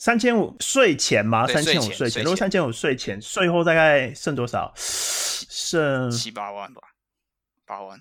[0.02, 1.46] 三千五税前吗？
[1.46, 4.72] 三千五税前如果三千五税前，税后大概剩多少？
[4.74, 6.82] 剩七八万吧，
[7.64, 8.00] 八万，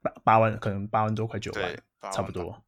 [0.00, 2.16] 八八万，可能八万多，快九万对，，八万吧。
[2.16, 2.64] 差不多。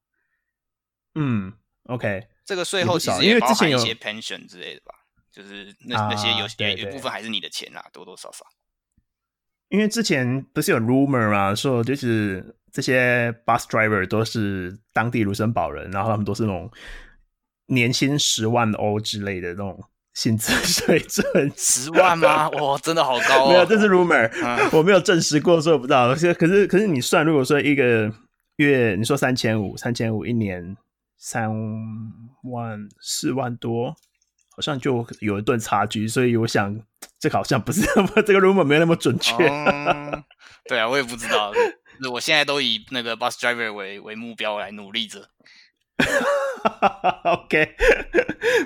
[1.15, 1.51] 嗯
[1.85, 4.95] ，OK，这个税后其实因为之前有一些 pension 之类的吧，
[5.33, 8.45] 就是那、那些有啊对有有一部分还是你的钱啦，多多少少。
[9.69, 16.71] 因为之前不是有 rumor 嘛，说就是这些 bus driver 都是当地卢森堡人，然后他们都是那种
[17.67, 21.53] 年薪十万欧之类的那种薪资 水准。
[21.57, 22.49] 十万吗？
[22.51, 23.49] 哇，真的好高哦！
[23.49, 26.09] 没有，这是 rumor，、嗯我没有证实过，所以我不知道。
[26.09, 28.13] 可是可是可是你算，如果说一个
[28.57, 30.77] 月你说三千五，三千五一年
[31.19, 31.51] 三
[32.43, 33.95] 万四万多，
[34.55, 36.07] 好像就有一段差距。
[36.07, 36.79] 所以我想，
[37.19, 39.33] 这个好像不是那么这个 rumor 没有那么准确。
[39.49, 40.23] 哦，
[40.69, 41.53] 对啊，我也不知道。
[42.13, 45.31] 我现在都以那个 bus driver 为为目标来努力着。
[47.25, 47.77] OK，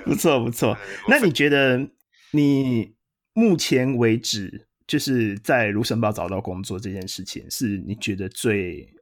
[0.05, 0.77] 不 错不错。
[1.07, 1.89] 那你觉得
[2.31, 2.95] 你
[3.33, 8.93] 目前为止就是在卢森堡找到工作这件事情，是你觉得最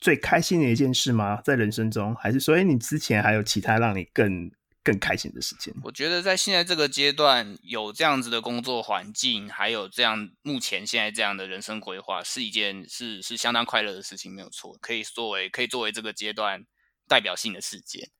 [0.00, 1.40] 最开心的一件事吗？
[1.42, 4.50] 在人生中，还是说，哎，你之前还有其他让你更
[4.84, 5.72] 更开心的事情？
[5.82, 14.76] 我觉得在现在这个阶段，有这样子的工作环境，还有这样目前现在这样的人生规划，是一件是是相当快乐的事情，没有错。
[14.80, 16.64] 可以作为可以作为这个阶段
[17.08, 18.10] 代表性的事件。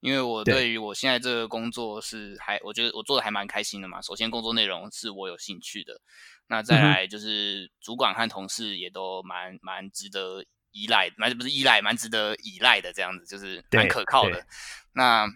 [0.00, 0.54] 因为我对。
[0.54, 4.02] 对于我现在这个工作是还，我觉得我做的还蛮开心的嘛。
[4.02, 6.00] 首先，工作内容是我有兴趣的，
[6.48, 14.44] 那再来就是主管和同事也都蛮蛮值得依赖，蛮不是依赖，蛮值得依赖的这样子，就是蛮可靠的。
[14.92, 15.26] 那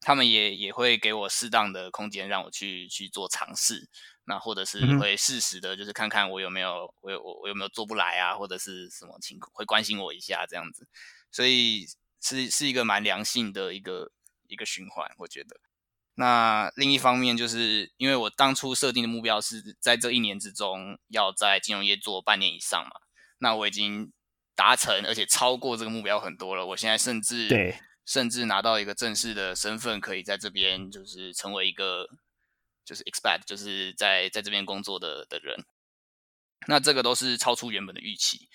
[0.00, 3.88] 他们也也会给我适当的空间让我去去做尝试，
[4.24, 10.86] 那或者是会适时的，就是看看我有没有我有我我有没有做不来啊，或者是什么情况会关心我一下这样子，
[11.30, 11.86] 所以
[12.24, 14.10] 是是一个蛮良性的一个
[14.48, 15.60] 一个循环，我觉得。
[16.16, 23.00] 那另一方面，就是因为我当初设定的目标是在这一年之中要在金融业做半年以上嘛，
[23.38, 24.12] 那我已经
[24.54, 26.64] 达成，而且超过这个目标很多了。
[26.66, 32.08] 我现在甚至对甚至拿到一个正式的身份，可以在这边就是成为一个
[32.84, 35.64] 就是 expect，就是在在这边工作的的人。
[36.68, 38.48] 那这个都是超出原本的预期，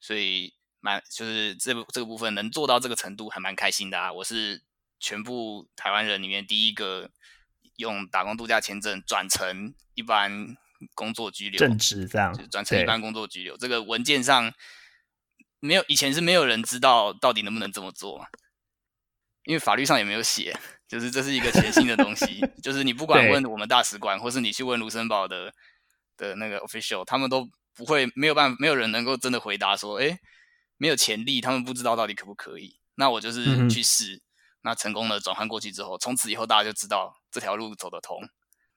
[0.00, 4.12] 所以蛮就是这部这个部分能做到这个程度，还蛮开心的啊！
[4.12, 4.62] 我是
[4.98, 7.10] 全部台湾人里面第一个
[7.76, 10.56] 用打工度假签证转成一般
[10.94, 13.56] 工作居留，正职这样就转成一般工作居留。
[13.56, 14.52] 这个文件上
[15.60, 18.26] 没有，以前是没有人知道到底能不能这么做，
[19.44, 25.52] 因为法律上也没有写，就是这是一个全新的东西， 就是你不管问我们大使馆，或是你去问卢森堡的
[26.16, 30.18] 的那个 official，他们都不会没有办法，没有人能够真的回答说，哎，
[30.78, 32.76] 没有潜力，他们不知道到底可不可以。
[32.94, 34.22] 那我就是去试，
[34.62, 38.18] 那成功的转换过去之后，从此以后大家就知道这条路走得通，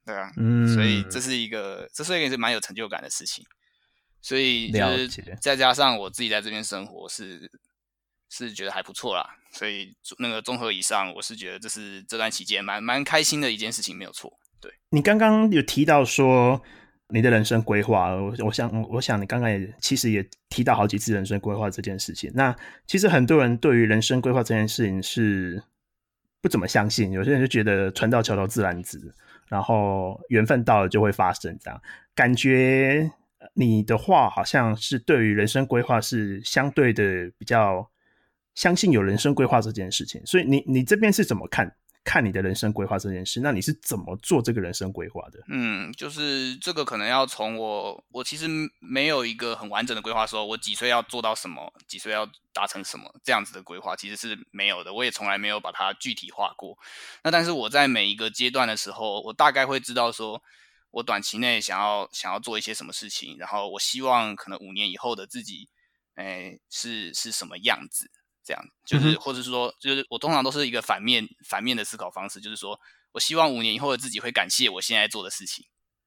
[0.06, 3.46] 对啊，嗯，所以这是一个，这是一个是蛮有成就感的事情。
[4.22, 5.08] 所以就是
[5.42, 7.50] 再加上我自己在这边生活是
[8.30, 14.38] 是觉得还不错啦，所以那个综合以上，我是觉得这是这段期间蛮蛮开心的一件事情，没有错。
[14.60, 16.62] 对，你刚刚有提到说
[17.12, 22.32] 你的人生规划，我我想我想你刚刚也其实也提到好几次人生规划这件事情。
[22.36, 25.62] 那其实很多人对于人生规划这件事情是
[26.40, 29.00] 不怎么相信，有些人就觉得船到桥头自然直，
[29.48, 31.82] 然后缘分到了就会发生，这样
[32.14, 33.12] 感觉
[33.54, 37.90] 你的话好像是对于人生规划是相对的比较
[38.54, 40.22] 相信有人生规划这件事情。
[40.26, 43.40] 所以你你这边是怎么看看你的人生规划这件事。
[43.42, 45.40] 那你是怎么做这个人生规划的？
[45.50, 48.48] 嗯，就是这个可能要从我，我其实
[48.80, 54.94] 没有一个很完整的规划，说我几岁要做到什么，几岁要达成什么这样子的规划，其实是没有的。
[54.94, 56.78] 我也从来没有把它具体化过。
[57.24, 60.42] 那但是我在每一个阶段的时候，我大概会知道说，
[60.92, 65.70] 我短期内想要想要做一些什么事情，然后我希望可能五年以后的自己，
[66.16, 68.10] 哎，是是什么样子。
[68.44, 72.80] 这样就是，或者是说，就是我通常都是一个反面反面的思考方式，就是说
[73.12, 75.66] 我希望五年以后的自己会感谢我现在做的事情。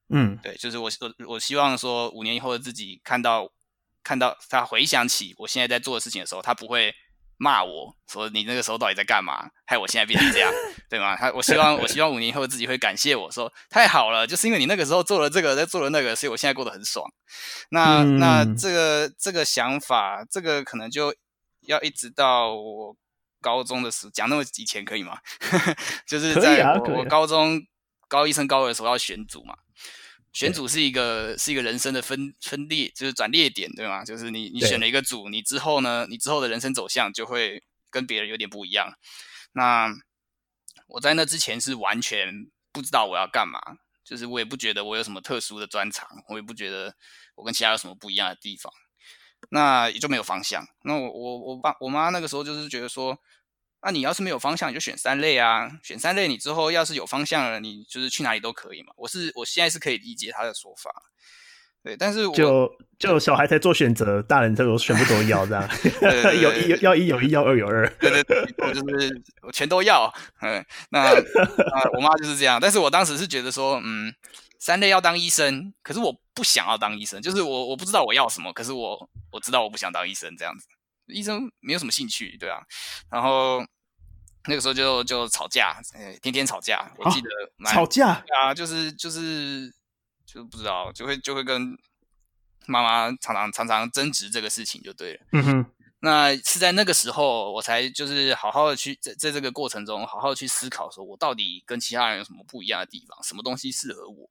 [0.08, 3.50] 嗯，对，就是我我我希望说五年以后的自己看到
[4.02, 6.92] 看到他回想起我现在在做的事情的时候，他不会
[7.38, 10.52] 骂我说你那个时候到底在干嘛，害我现在变成这样，
[10.90, 11.16] 对吗？
[11.16, 17.08] 他我希望我希望五年以后自己会感谢我说太好了，就是因为你那个时候做了这个，在做了那个，所以我现在过得很爽。
[17.70, 21.14] 那那这个这个想法，这个可能就。
[21.62, 22.96] 要一直到我
[23.40, 25.18] 高中的时候讲那么以前可以吗？
[26.06, 27.60] 就是在我我高中
[28.08, 29.56] 高一升高二的时候要选组嘛，
[30.32, 34.04] 选组是一个是一个人生的分分裂，就是转裂点，对吗？
[34.04, 38.94] 就是你你选了一个组，你之后呢，你之后的人生走向就会跟别人有点不一样。
[39.52, 39.88] 那
[40.86, 43.58] 我在那之前是完全不知道我要干嘛，
[44.04, 46.94] 就是我也不觉得我有什么特殊的专长，我也不觉得
[47.34, 48.72] 我跟其他有什么不一样的地方。
[49.50, 50.66] 那也就没有方向。
[50.84, 53.18] 那我我我爸我妈那个时候就是觉得说，
[53.82, 55.70] 那你要是没有方向，你就选三类啊。
[55.82, 58.92] 选三类，你之后要是有方向了，你就是去哪里都可以嘛。
[58.96, 60.90] 我是我现在是可以理解他的说法，
[61.82, 61.96] 对。
[61.96, 65.68] 但是就就小孩才做选择，大人都全部都要这样。
[66.40, 67.88] 有一要一有一要二有二。
[68.00, 70.12] 对对对，我就是我全都要。
[70.40, 72.58] 嗯，那啊我妈就是这样。
[72.60, 74.14] 但是我当时是觉得说，嗯。
[74.62, 80.68] 三类要当医生，可是我不想要当医生，就是我我不知道我要什么，可是我我知道我不想当医生这样子，
[81.08, 82.62] 医生没有什么兴趣，对啊，
[83.10, 83.58] 然后
[84.46, 87.28] 那个时候就就吵架，哎，天天吵架，我记得
[87.72, 89.68] 吵架啊，就是就是
[90.24, 91.76] 就不知道，就会就会跟
[92.66, 95.66] 妈妈常常常常争执这个事情就对了，嗯哼，
[96.02, 104.30] 那是在那个时候我才就是好好的去在在这个过程中好好的去思考，说我到底跟其他人有什么不一样的地方，什么东西适合我。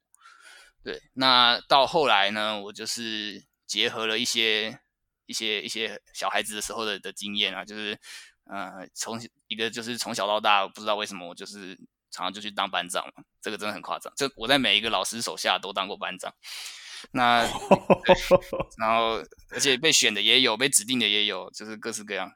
[0.84, 4.80] 对，那到后来呢，我就是结合了一些
[5.26, 7.96] 一些一些小孩子的时候的的经验啊，就是
[8.44, 11.76] 呃，从一个就是从小到大，不知道为什么我就是
[12.10, 14.12] 常常就去当班长嘛，这个真的很夸张。
[14.16, 16.34] 就我在每一个老师手下都当过班长，
[17.12, 17.46] 那
[18.76, 22.30] 然后而且被选的也有，被指定的也有，就是各式各样。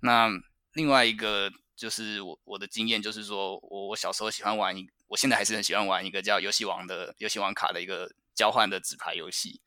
[0.00, 0.30] 那
[0.74, 4.86] 另外一个就是我我的经验就是说我我小时候喜欢玩一。
[5.08, 9.62] 我现在还是很喜欢玩一个叫游戏王的游戏王卡的一个交换的纸牌游戏。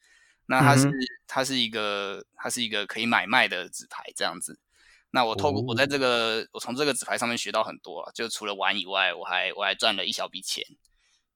[0.45, 0.91] 那它是
[1.25, 4.59] 它是一个它是一个可以买卖的纸牌这样子。
[5.09, 10.63] 那我透过我在这个我从这个纸牌上面学到很多，就除了玩以外，我还我还赚了一小笔钱，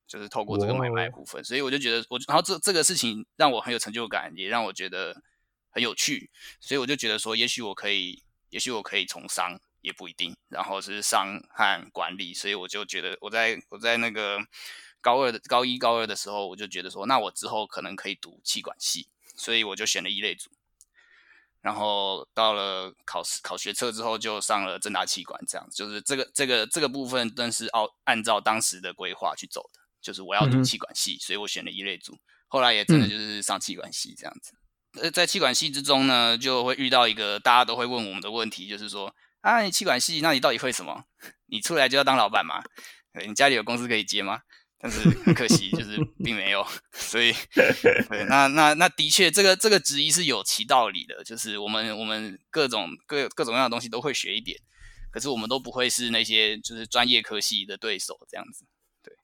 [0.07, 1.43] 就是透过这个买卖部分。
[1.43, 5.23] 所以我就觉得我然后这这个事情让我很有成就感，也让我觉得
[5.71, 6.29] 很有趣。
[6.61, 9.59] 所以我就觉得说，也许我可以，也许我可以从商。
[9.81, 14.39] 也不一定，然后是商和管理，所以我就觉得我在我在那个
[15.01, 20.49] 高二的高一高二的时候，我就觉得说，那我之后可能可以读气管系，所以我就选了一类组。
[21.61, 32.17] 然后到了考试考学测之后，就上了正大气管，这样就是这个这个这个部分，但是按按照当时的规划去走的，就是我要读气管系，所以我选了一类组。
[32.47, 34.53] 后来也真的就是上气管系这样子。
[35.01, 39.13] 呃，在气管系之中呢，就会遇到一个大家都会问我们的问题，就是说。
[39.41, 41.05] 啊，你气管系，那你到底会什么？
[41.47, 42.61] 你出来就要当老板吗？
[43.25, 44.41] 你家里有公司可以接吗？
[44.79, 46.63] 但是很可惜，就是并没有。
[46.93, 51.23] 所以，对，那那那的确，这个这个质疑是有其道理的。
[51.23, 54.59] 就是我们我们各种各各种各样的东西都会学一点，
[55.09, 58.65] 可是我们都不会是那些就是专业科系的对手这样子。
[59.01, 59.15] 对，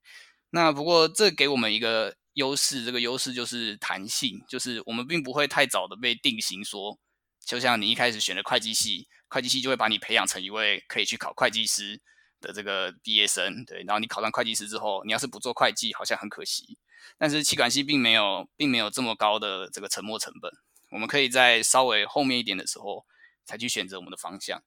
[0.49, 6.97] 那不过这给我们一个优势，这个优势就是弹性，就是我们并不会太早的被定型说，
[7.45, 9.07] 就像你一开始选的会计系。
[9.33, 11.99] 会计系就会把你培养成一位可以去考会计师
[12.39, 13.79] 的这个毕业生，对。
[13.79, 16.77] 然后你考上会计师之后，你要是不做会计，好像很可惜。
[17.17, 20.51] 但是气管系并没有，并没有这么高的这个沉没成本。
[20.91, 23.03] 我们可以在稍微后面一点的时候
[23.43, 24.61] 才去选择我们的方向。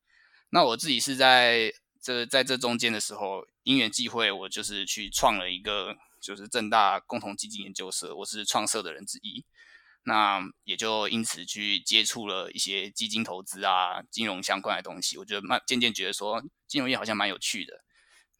[0.50, 9.44] 那我自己是在这在这中间的时候，因缘际会，我就是去创了一个就是正大共同基金研究社，我是创社的人之一。
[10.08, 15.18] 那也就因此去接触了一些基金投资啊、金融相关的东西。
[15.18, 17.82] 我觉得慢渐渐觉得说金融业好像蛮有趣的，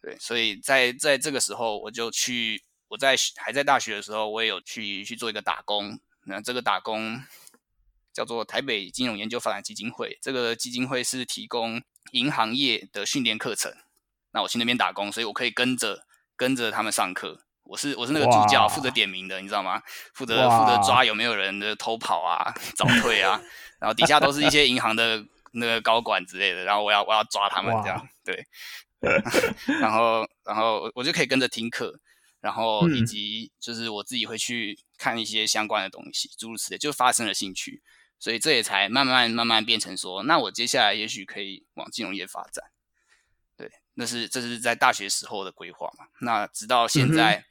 [0.01, 0.17] 对。
[0.17, 5.99] 所以在在这个时候，我就去我在还在大学的时候，我也有去去做一个打工。
[6.25, 7.21] 那这个打工
[8.13, 10.17] 叫做台北金融研究发展基金会。
[10.21, 13.73] 这个基金会是提供银行业的训练课程。
[14.31, 16.05] 那我去那边打工，所以我可以跟着
[16.37, 17.43] 跟着他们上课。
[17.67, 19.81] 我是我是那个助教，负责点名的，你知道吗？
[20.13, 23.39] 负责负责抓有没有人的偷跑啊、早退啊，
[23.79, 28.45] 然后底下都是一些银行的那个高管之类的，然后我要我要抓他们这样，对。
[29.79, 31.93] 然后然后我就可以跟着听课，
[32.41, 37.83] 然后以及就是我自己会去看一些相关的东西，诸如此类，就发生了兴趣，
[38.17, 42.65] 所以这也才慢慢慢慢变成说，那我接下来也许可以往金融业发展。
[43.97, 46.05] 对，那是这是在大学时候的规划嘛？
[46.21, 47.45] 那直到现在。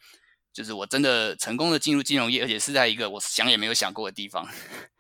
[0.57, 4.49] 就是我真的成功的进入金融业，而且是在一个我想也没有想过的地方。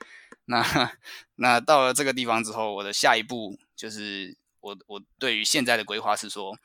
[0.44, 0.92] 那
[1.36, 6.58] 那到了这个地方之后，我的下一步就是我我对于现在的规划是说，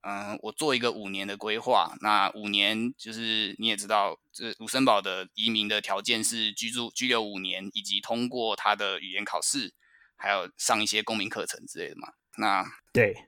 [0.00, 1.94] 嗯，我做一个五年的规划。
[2.00, 9.74] 那五年就是你也知道，这卢森堡的移民的条件是居住居留五年，以及通过他的语言考试，
[10.16, 12.14] 还有上一些公民课程之类的嘛。
[12.38, 13.26] 那对。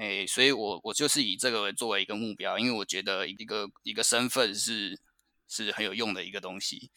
[0.00, 4.98] 哎，所以，我我就是以这个作为一个目标，因为我觉得一个一个身份是
[5.46, 6.90] 是很有用的一个东西。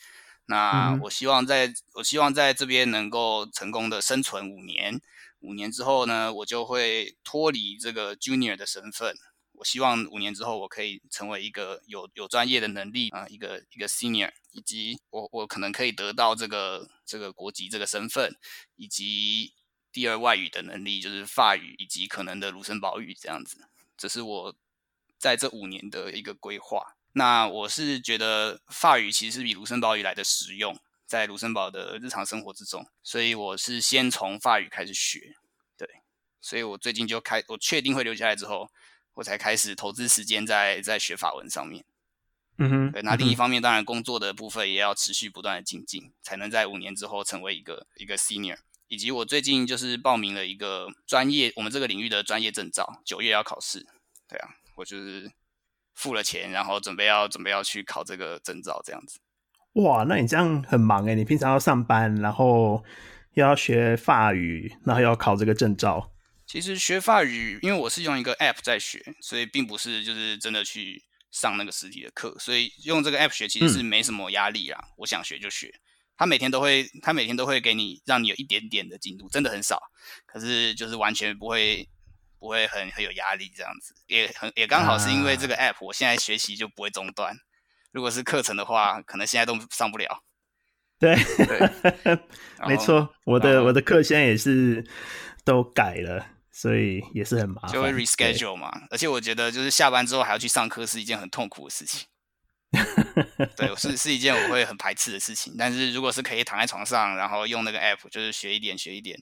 [0.46, 5.02] 那我希望在我希望在这边能够成功的生存五年，
[5.42, 9.14] 五年之后呢，我就会脱离这个 junior 的身份。
[9.52, 18.34] 我希望五年之后，我可以成为一个有有专业的能力啊，一个一个 senior，以及我我可能可以得到这个这个国籍这个身份，
[18.78, 19.52] 以及。
[19.94, 23.60] 第二外语的能力就是法语以及可能的卢森堡语这样子，
[23.96, 24.56] 这是我
[25.20, 26.96] 在这五年的一个规划。
[27.14, 30.76] 那我是觉得法语其实是比卢森堡语来的实用，
[31.06, 35.36] 在卢森堡的日常生活之中，所以我是先从法语开始学。
[35.78, 35.88] 对，
[36.42, 38.72] 所以我最近就开，我确定会留下来之后，
[39.14, 41.86] 我才开始投资时间在在学法文上面。
[42.58, 43.04] 嗯哼，对。
[43.04, 48.58] 那另一方面，当然工作的部分也要持续不断的精进，才能在五年之后成为一个一个 senior。
[48.88, 53.86] 以及我最近就是报名了一个专业，我们这个领域的专业证照，九月要考试。
[54.28, 55.32] 对啊，我就是
[55.94, 59.20] 付了钱，然后准备要准备要去考这个证照，这样子。
[59.74, 61.16] 哇，那你这样很忙哎！
[61.16, 62.84] 你平常要上班，然后
[63.34, 66.12] 又要学法语，然后要考这个证照。
[66.46, 74.80] 其实学法语，因为我是用一个 App 在学，所以并不是就是真的去上那个实体的课，所以用这个 App 学其实是没什么压力啊。
[74.98, 75.74] 我想学就学。
[76.16, 79.82] 他每天都会，他每天都会给你，让你有一点点的进度，真的很少，
[80.26, 81.88] 可是就是完全不会，
[82.40, 87.36] 不会很很有压力这样子，也很也刚好是因为这个 app，我现在学习就不会中断。
[87.92, 90.24] 如果是课程的话，可能现在都上不了。
[91.00, 91.18] 对，
[92.66, 94.86] 没错，我的我的课现在也是
[95.44, 98.72] 都改了，所以也是很麻烦，就会 reschedule 嘛。
[98.90, 102.08] 而且我觉得就是下班之后还要去上课是一件很痛苦的事情。
[103.56, 105.56] 对，是是一件我会很排斥的事情。
[105.58, 109.22] 但是如果是可以躺在床上，然后用那个 app，就是学一点学一点，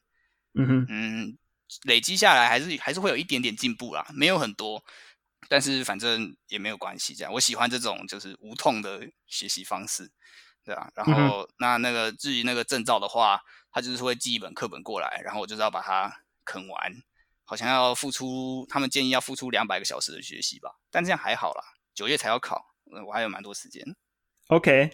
[0.54, 1.38] 嗯哼，嗯，
[1.84, 4.82] 累积下来还是还是会有一点点进步啦，没有很多，
[5.50, 7.14] 但是反正也没有关系。
[7.14, 10.10] 这样，我喜欢这种就是无痛的学习方式，
[10.64, 10.90] 对啊。
[10.96, 13.42] 然后那那个至于那个证照的话，
[13.72, 17.04] 他就是会寄一本课本过来，然后我就是要把它啃完，
[17.44, 22.71] 好像要付出，他们建议要付出两百个小时的学习吧，但这样还好啦，九月才要考。
[23.08, 23.84] 我还有蛮多时间
[24.48, 24.92] ，OK。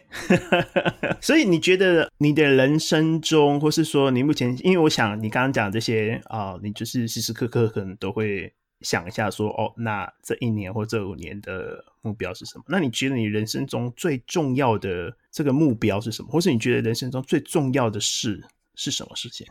[1.22, 12.64] 所以你觉得你的人生中，或是说你目前，因为我想你刚刚讲这些啊，你就是时时刻刻可能都会想一下说，哦，那这一年或这五年的目标是什么？
[12.68, 16.30] 那你觉得你人生中最重要的这个目标是什么？
[16.30, 19.48] 或是你觉得人生中最重要的事是什么事情？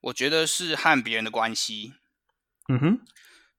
[0.00, 1.94] 我觉得是和别人的关系。
[2.68, 3.00] 嗯哼。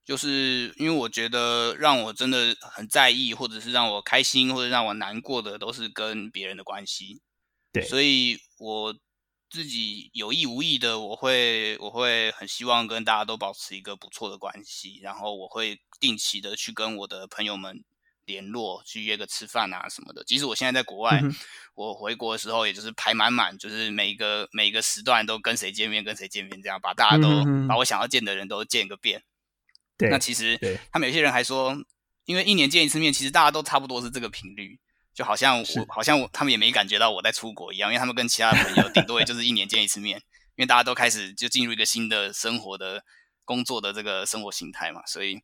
[0.05, 7.21] 就是因为我觉得让我真的很在意，或者是让我开心，或者让我难过的，都是跟别人的关系。
[7.73, 8.95] 对，所以我
[9.49, 17.83] 自己有意无意的，我会我会很希望跟大家都保持一个不错的关系，然后我会定期的去跟我的朋友们
[18.25, 20.23] 联络，去约个吃饭啊什么的。
[20.23, 21.21] 即使我现在在国外，
[21.73, 27.27] 我回国的时候，也就是排满满，就是每一个每一个时段都跟谁见面，跟谁见面，这样把大家都
[27.67, 29.23] 把我想要见的人都见个遍。
[29.97, 30.59] 那其实，
[30.91, 31.75] 他们有些人还说，
[32.25, 34.77] 因为一年见一次面，其实大家都差不多是这个频率，
[35.13, 40.17] 就好像我，好像我，他们也没感觉到我在出国一样，因为他们跟其他的朋友顶多也就是一年见一次面，
[40.55, 43.03] 因为大家都开始就进入一个新的生活的
[43.45, 45.39] 工作的这个生活形态嘛，所以，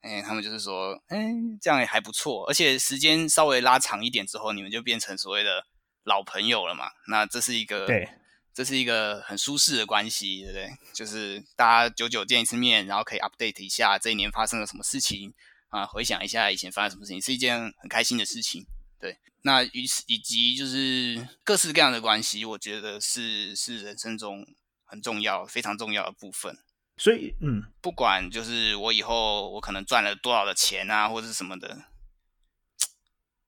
[0.00, 5.66] 哎，他们就是说，哎，这样也还不错，而且时间稍微拉长一点之后，你们就变成所谓的
[6.04, 8.08] 老朋友了嘛，那这是一个对。
[8.54, 10.70] 这是一个很舒适的关系，对不对？
[10.92, 15.32] 就是大家久久见一次面，然后可以 update 一下这一年发生了什么事情
[15.68, 18.66] 啊，回想一下以前发生什么事情，是一件很开心的事情。
[19.00, 24.46] 对，那与此以及就是各式各样的关系，我觉得是是人生中
[24.84, 26.58] 很重要、非常重要的部分。
[26.98, 31.86] 所以，嗯，不管就是我以后我可能赚了多少的钱啊，或者是什么的，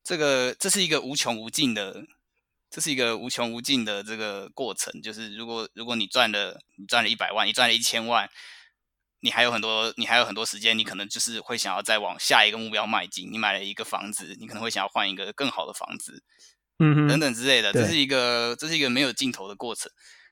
[0.02, 2.06] 这个这是一个无穷无尽的，
[2.74, 5.00] 这是一个无穷无尽的这个过程。
[5.00, 8.28] 就是如果如果你赚了，你赚了一百万，你赚了一千万，
[9.20, 13.30] 你还有很多，你还有很多时间，你可能就是会想要再往下一个目标迈进。
[13.30, 16.20] 你买了一个房子，你可能会想要换一个更好的房子，
[16.80, 17.72] 嗯等等之类的。
[17.72, 19.88] 这是一个这是一个没有尽头的过程。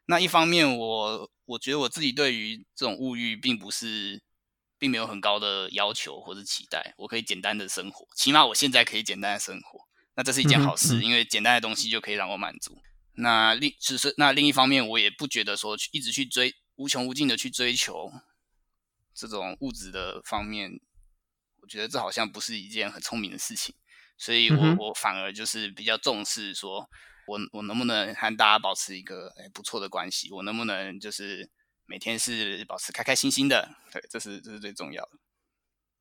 [0.07, 4.20] 那一方面，我我觉得我自己对于这种物欲，并不是，
[4.80, 6.93] 并没有很高的要求或者期待。
[6.97, 9.86] 我可以简单的生活，起码我现在可以简单的生活。
[10.15, 12.79] 那这是一件好事，因为简单的东西就可以让我满足。
[13.15, 18.11] 那另只是那另一方面，我也不觉得说一直去追无穷无尽的去追求
[19.15, 20.81] 这种物质的方面，
[21.61, 23.75] 我觉得这好像不是一件很聪明的事情。
[24.17, 26.89] 所以我我反而就是比较重视说。
[27.25, 30.29] 我我能不能和大家保持一个诶不错的关系？
[30.33, 31.49] 我能不能就是
[31.87, 33.77] 每天是保持开开心心的？
[33.93, 35.11] 对，这是这是最重要的。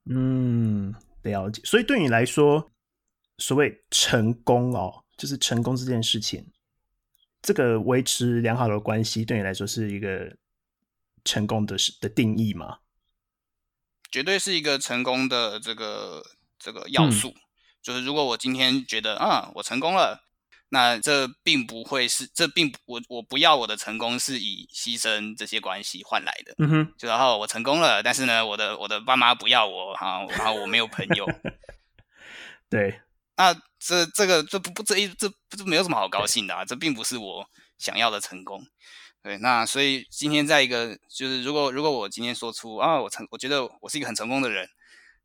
[0.09, 1.61] 嗯，了解。
[1.63, 2.70] 所以对你来说，
[3.41, 6.45] 所谓成功哦，就是成功这件事情，
[7.41, 10.37] 这个维持良好的关系，对你来说是一个
[11.25, 12.77] 成功的的定义吗？
[14.11, 16.23] 绝对是一个成功的这个
[16.59, 17.33] 这个要素。
[17.81, 20.27] 就是如果我今天觉得啊，我成功了。
[20.73, 26.55] 那这并不会是，这并不我我不要我的成功是以牺牲这些关系换来的。
[26.59, 31.27] 嗯哼，就然后我成功了，但是呢，我的我的爸妈不要我哈，然后我没有朋友。
[32.69, 33.01] 对，
[33.35, 37.45] 那这这个这不不这一这这没有什么好高兴的啊，这并不是我
[37.77, 38.61] 想要的成功。
[39.23, 44.67] 对，那所以今天在一个就是如果如果我今天说出啊，我成我觉得我是一个很成功的人，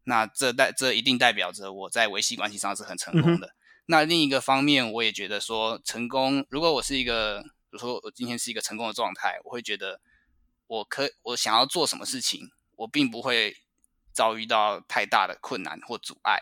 [0.04, 3.54] 那这代这一定代表着我在维系关系上是很成功的。
[3.86, 6.44] 那另一个方面，我也觉得说，成功。
[6.50, 10.00] 如果我是一个，比如说我今天是一个成功的状态，我会觉得，
[10.66, 13.57] 我可我想要做什么事情，我并不会
[14.12, 16.38] 遭遇到太大的困难或阻碍，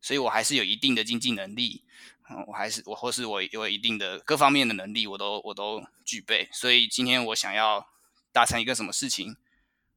[0.00, 1.84] 所以我还是有一定的经济能力，
[2.30, 6.48] 嗯，我还是我或是我有一定的各方面的能力，我都我都具备。
[6.52, 7.88] 所以今天我想要
[8.32, 9.36] 达成一个什么事情，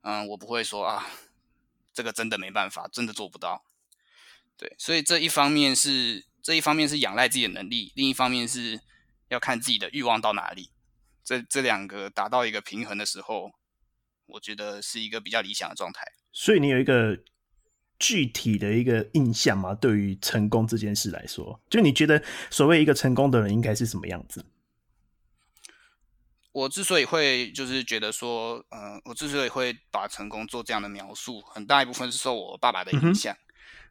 [0.01, 1.07] 嗯，我不会说啊，
[1.93, 3.63] 这个真的没办法，真的做不到。
[4.57, 6.27] 对，所以这一方面是。
[6.41, 8.79] 这一方面是仰赖自己的能力，另一方面是
[9.27, 10.71] 要看自己的欲望到哪里。
[11.21, 13.51] 这这两个达到一个平衡的时候，
[14.25, 16.13] 我觉得是一个比较理想的状态。
[16.31, 17.19] 所以你有一个
[17.99, 19.75] 具体的一个印象吗？
[19.75, 24.45] 对于成功这件事来说，就你觉得所谓一个成功的人应该是什么样子？
[26.51, 33.35] 我之所以会就是觉得说，嗯，我之所以会把成功做这样的描述，很大一部分是受我爸爸的影响。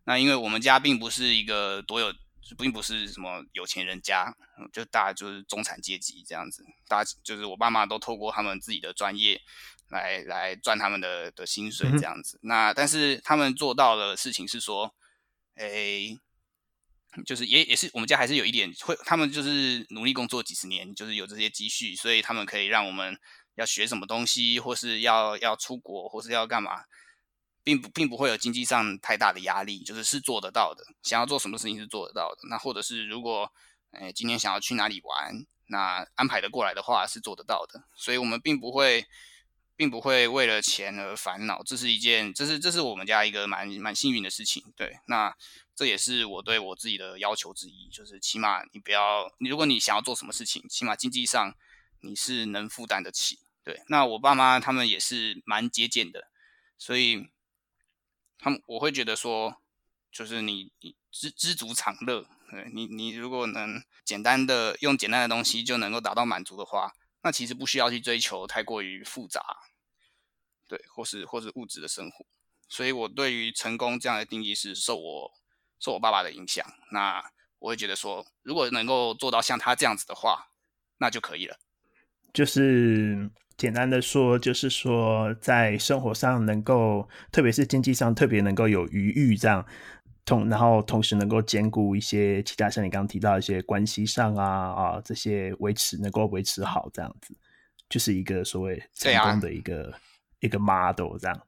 [0.04, 2.12] 那因为我们家并不是一个多有。
[2.56, 4.34] 并不是什么有钱人家，
[4.72, 6.64] 就大家就是中产阶级这样子。
[6.88, 9.38] 大家就是我爸妈都透过他们自己的专业
[9.88, 12.38] 来来赚他们的的薪水这样子。
[12.42, 14.94] 那但是他们做到的事情是说，
[15.56, 16.18] 诶，
[17.26, 23.18] 就是也也是我们家还是有一点会，他们就是努力工作几十年，就是有这些积蓄，所以他们可以让我们
[23.56, 26.84] 要学什么东西，或是要要出国，或是要干嘛。
[27.64, 30.82] 并不并不会有经济上太大的压力，就是是做得到的。
[31.02, 32.48] 想要做什么事情是做得到的。
[32.48, 33.52] 那或者是如果，
[33.90, 35.34] 诶今天想要去哪里玩，
[35.66, 37.84] 那安排的过来的话是做得到的。
[37.94, 39.04] 所以我们并不会，
[39.78, 41.62] 并不会为了钱而烦恼。
[41.62, 44.62] 这是一件，这是这是我们家一个蛮蛮幸运的事情。
[44.76, 45.34] 对，那
[45.74, 51.54] 这也是我对我自己的要求之一，就是起码你不要，你如果你想要做什么事情，起码经济上
[52.00, 53.38] 你是能负担得起。
[53.64, 56.28] 对，那我爸妈他们也是蛮节俭的，
[56.76, 57.28] 所以。
[58.40, 59.56] 他们我会觉得说，
[60.12, 69.42] 就是你你知知足常乐，对你你如果能简单的用简单的东西就能够达到满足的话，那其实不需要去追求太过于复杂，
[70.68, 72.24] 对，或是或是物质的生活。
[72.68, 75.30] 所以我对于成功这样的定义是受我
[75.80, 76.64] 受我爸爸的影响。
[76.92, 77.20] 那
[77.58, 80.50] 我会觉得说，如果能够做到像他这样子的话，
[80.98, 81.56] 那就可以了。
[82.32, 83.30] 就是。
[83.58, 89.66] 简单的说，就是说，在生活上能够，特别是经济上特别能够有余裕，这样
[90.24, 97.36] 同然后同时能够兼顾一些其他，像你刚刚提到一些关系上啊啊这些维持能够维持好，这样子
[97.88, 99.92] 就是一个所谓成功的一个
[100.40, 101.40] 一个 model，这样。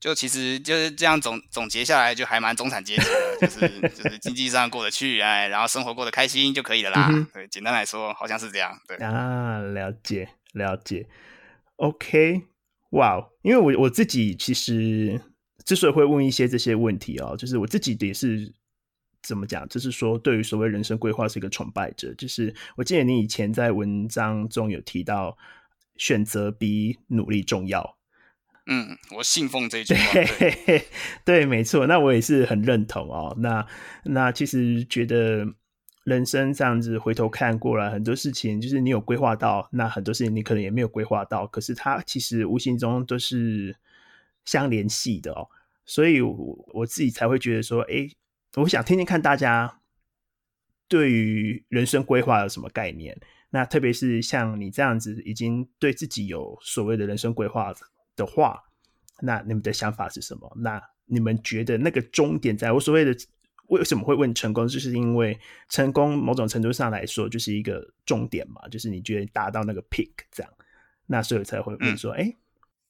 [0.00, 7.10] 就其实就是这样总总结下来，就还蛮中产阶级的， 就是就是经济上过得去，哎，然后生活过得开心就可以了啦。
[7.32, 8.78] 对，简单来说，好像是这样。
[8.86, 10.28] 对啊，了解。
[10.54, 11.08] 了解
[11.78, 12.42] ，OK，
[12.90, 15.20] 哇，因为我我自己其实
[15.64, 18.54] 之所以会问一些这些问题哦，就是我自己也是
[19.20, 22.14] 怎么讲，就是说对于所谓人生规划是一个崇拜者。
[22.14, 25.36] 就是我记得你以前在文章中有提到，
[25.96, 27.96] 选择比努力重要。
[28.66, 30.12] 嗯，我信奉这句话。
[30.12, 30.86] 对，
[31.24, 31.86] 对，没错。
[31.86, 33.34] 那我也是很认同哦。
[33.38, 33.66] 那
[34.04, 35.46] 那其实觉得
[36.04, 43.76] 人生这样子回头看过来，很多事情就是你有规划到，那很多事情你可能也没有规划到，可是它其实无形中都是
[44.46, 45.48] 相联系的哦。
[45.84, 48.08] 所以我我自己才会觉得说，哎，
[48.54, 49.80] 我想听听看大家
[50.88, 53.20] 对于人生规划有什么概念。
[53.54, 57.72] 那特别是像你这样子，已经对自己有所谓的人生规划
[58.16, 58.60] 的话，
[59.20, 60.52] 那你们的想法是什么？
[60.56, 63.14] 那你们觉得那个终点在我所谓的
[63.68, 65.38] 为什么会问成功，就是因为
[65.68, 70.52] 成功某种程度上来说就是一个终点嘛，就是你觉得达到那个 peak 这样，
[71.06, 72.34] 那所以才会问说，哎，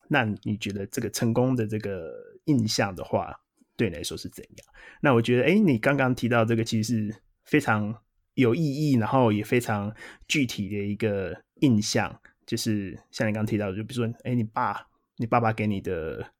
[0.09, 2.11] 那你觉得这个成功的这个
[2.47, 3.39] 印象的话，
[3.77, 4.67] 对你来说是怎样？
[5.03, 7.95] 那我觉得，哎，你刚刚提到这个其实是非常。
[8.35, 9.95] 有意义，然后也非常
[10.27, 16.33] 具体的一个印象，就是像你刚刚提到的，就比如说，哎，你爸，你爸爸给你的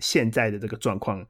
[0.00, 1.24] 现在的这个状况，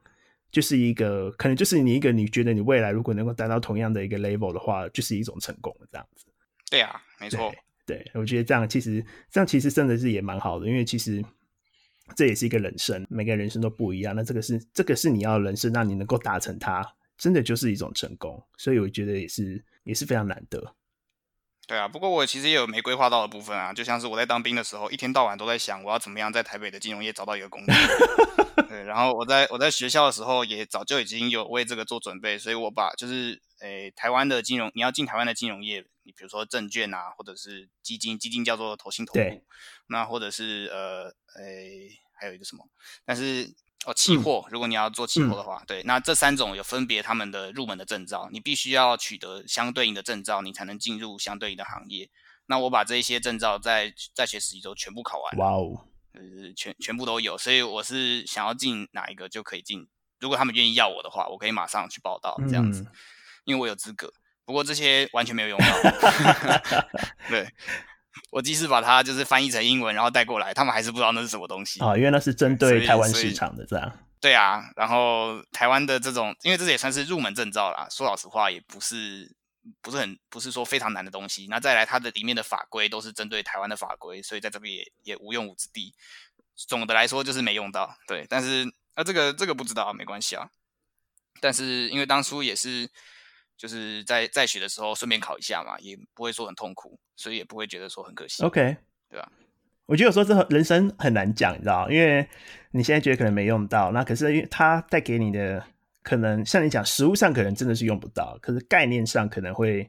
[0.50, 6.24] 就是一个可能就是你一个你觉得你未来如果能够达到同样的一个 level 的话，就是一种成功这样子。
[6.70, 7.54] 对啊，没错。
[7.84, 11.22] 对，我觉得这样其实这样其实真的是也蛮好的，因为其实
[12.16, 14.16] 这也是一个人生，每个人生都不一样。
[14.16, 16.82] 那这个是这个是你要人生，让你能够达成它，
[17.18, 18.42] 真的就是一种成功。
[18.56, 19.62] 所以我觉得也是。
[19.86, 20.74] 也是非常难得，
[21.68, 21.86] 对啊。
[21.86, 27.72] 不过我其实也有没规划到的部分啊，就像是我在当兵的时候，一天到晚都在想我要怎么样在台北的金融业找到一个工作。
[28.68, 39.44] 对，然后我在我在学校的时候也早就已经有为这个做准备，所以我把就是诶台湾的金融，你要进台湾的金融业，你比如说证券啊，或者是基金，基金叫做投信投顾，
[39.86, 42.68] 那或者是呃诶还有一个什么，
[43.04, 43.54] 但是。
[43.86, 52.10] 哦，期货，如果你要做期货的话，对，那这三种有分别他们的入门的证照，你必须要取得相对应的证照，你才能进入相对应的行业。
[52.46, 56.20] 那我把这些证照在在学实习周全部考完，哇哦，呃，
[56.56, 59.86] 全全部都有，所以我是想要进哪一个就可以进。
[60.18, 62.84] 如果他们愿意要我的话，我可以马上去报道这样子，
[63.44, 64.12] 因为我有资格。
[64.44, 65.66] 不过这些完全没有用到，
[67.30, 67.48] 对。
[68.30, 73.90] 我即使把它就是翻译成英文，然后带过来，他们还是不知道那是什么东西啊，因为那是针对台湾市场的这样。
[74.20, 77.86] 对啊，然后台湾的这种，因为这也算是入门证照啦。
[77.90, 79.32] 说老实话，也不是
[79.80, 81.46] 不是很不是说非常难的东西。
[81.48, 85.94] 那再来，它的里面的法规都是针对台湾的法规，所以在这边也也无用武之地。
[86.54, 88.26] 总的来说就是没用到，对。
[88.28, 90.48] 但是那这个这个不知道没关系啊。
[91.40, 92.90] 但是因为当初也是。
[93.56, 98.42] 就是在在学的时候顺便考一下嘛，也不会说很痛苦，所以也不会觉得说很可惜。
[98.42, 98.76] OK，
[99.08, 99.32] 对吧？
[99.86, 102.28] 我觉得有时候这人生很难讲，你知道因为
[102.72, 105.64] 你现在觉得可能没用到，那可是因为它带给你的
[106.02, 109.88] 可能像你讲，实物上可能真的是用不到，可是概念上可能会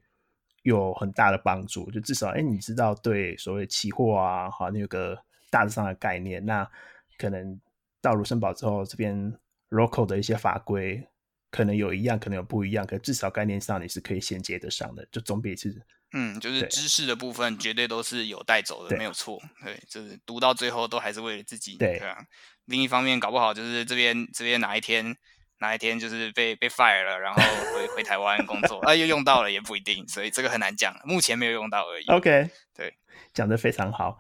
[0.64, 1.90] 有很大的帮助。
[1.92, 5.18] 就至少哎，你知道对所谓期货啊，好，你有个
[5.50, 6.70] 大致上的概念，那
[7.18, 7.60] 可能
[8.02, 9.34] 到卢森堡之后，这边
[9.72, 11.06] local 的一些法规。
[11.50, 15.82] 可能有一样，可能有不一样，可至少概念上你是可以衔接得上的，就总比是
[16.14, 19.42] 嗯，就是知识的部分绝对都是有带走的，没有错。
[19.64, 21.78] 对，就是读到最后都还是为了自己。
[21.78, 22.18] 对啊。
[22.66, 25.16] 另一方面，搞不好就是这边这边哪一天
[25.60, 27.42] 哪一天就是被被 fire 了，然后
[27.74, 32.06] 回回台湾工作， 啊，又用到了也不一定，所以这个很难讲，目前没有用到而已。
[32.06, 32.94] OK， 对，
[33.34, 34.20] 讲的非常好。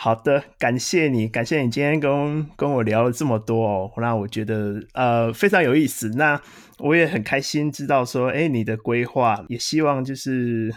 [0.00, 6.08] 好的，感谢你，感谢你今天跟跟我聊了这么多哦，那我觉得呃非常有意思。
[6.10, 6.40] 那
[6.78, 10.72] 我也很开心知道说，哎，你的规划也希望就是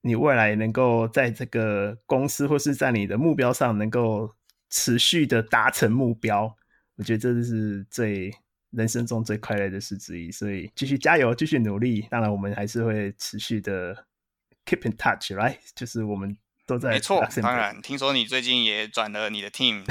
[0.00, 4.28] 你未来能够在这个公司或是在你的目标上能够
[4.70, 6.52] 持续的达成目标。
[6.96, 8.34] 我觉得这是最
[8.72, 12.08] 人生中最快乐的事之一，所以继续加油，继续努力。
[12.10, 13.94] 当然，我们还是会持续的
[14.66, 15.58] keep in touch，right？
[15.76, 16.36] 就是我们。
[16.66, 19.82] 都在没错，当然听说你最近也转了你的 team，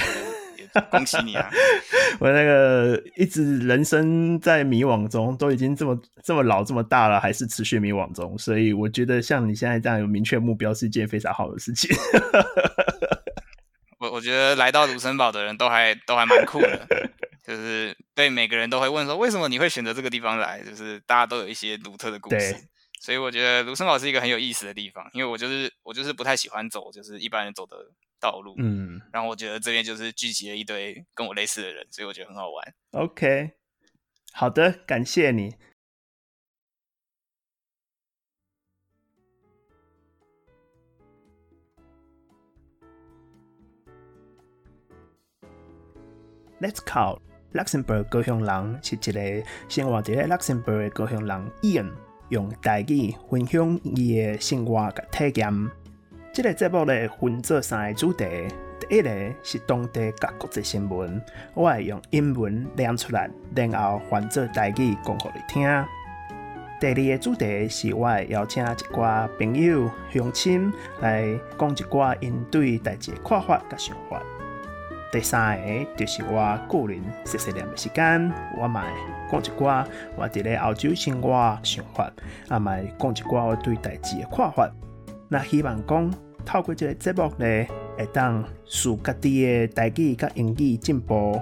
[0.58, 1.50] 也 恭喜你啊！
[2.20, 11.96] 我那个一直人生在迷惘中，都已经这么这么老这么大了，还是持续迷惘中，所以我觉得像你现在这样有明确目标是一件非常好的事情。
[14.00, 16.88] 我我觉得来到卢森堡的人都还都还蛮酷的，
[17.46, 20.60] 就是对每个人都会问说，为什么你会选择这个地方来？
[20.64, 22.56] 就是大家都有一些独特的故事。
[23.04, 27.76] 所以我觉得卢森堡是一个很有意思的地方，因为我就是我就是不太喜欢走就是一般人走的
[28.18, 32.74] 道路，嗯，然后我觉得这边就是聚集了一堆跟我类似的人，所以我觉得很好玩。
[32.92, 33.52] OK，
[34.32, 35.54] 好的，感谢你。
[46.62, 47.20] Let's call
[47.52, 51.94] Luxembourg 高雄人是一个生活在 Luxembourg 的高雄人 Ian。
[52.30, 55.70] 用台语分享伊的生活甲体验。
[56.34, 58.26] 这个节目咧分做三个主题：
[58.80, 59.10] 第一个
[59.44, 61.22] 是当地甲国际新闻，
[61.54, 65.64] 我会用英文念出来，然后换做台语讲互你听。
[66.82, 74.22] 第二个主题是我会邀请一寡朋友、乡亲来讲一寡因对代志看法甲想法。
[75.14, 78.82] 第三个就是我个人碎碎念的时间，我嘛
[79.30, 79.86] 会讲一寡
[80.16, 82.12] 我伫咧澳洲生活想法，
[82.50, 84.68] 啊嘛会讲一寡我对代志的看法。
[85.30, 86.12] 那希望讲
[86.44, 91.40] 透过这个节目咧，会当使家己的代志甲英语进步。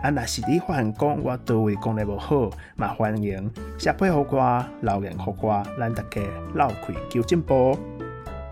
[0.00, 6.20] 啊，若是你发现讲我倒位讲得无好，嘛欢迎写配互我，留言互我，咱大家
[6.54, 7.76] 闹开求进步。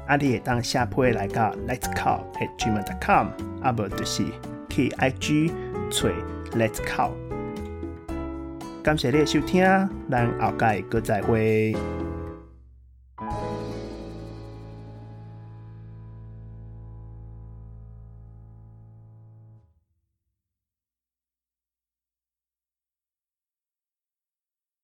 [0.08, 3.28] 啊，你会当写配来到 Let's Call at gmail.com，
[3.62, 4.24] 啊无就是
[4.77, 5.51] 去 IG
[5.91, 6.11] 找
[6.53, 7.12] Let's Call。
[8.83, 9.64] 感谢你的收听，
[10.11, 11.74] 咱后盖搁再会。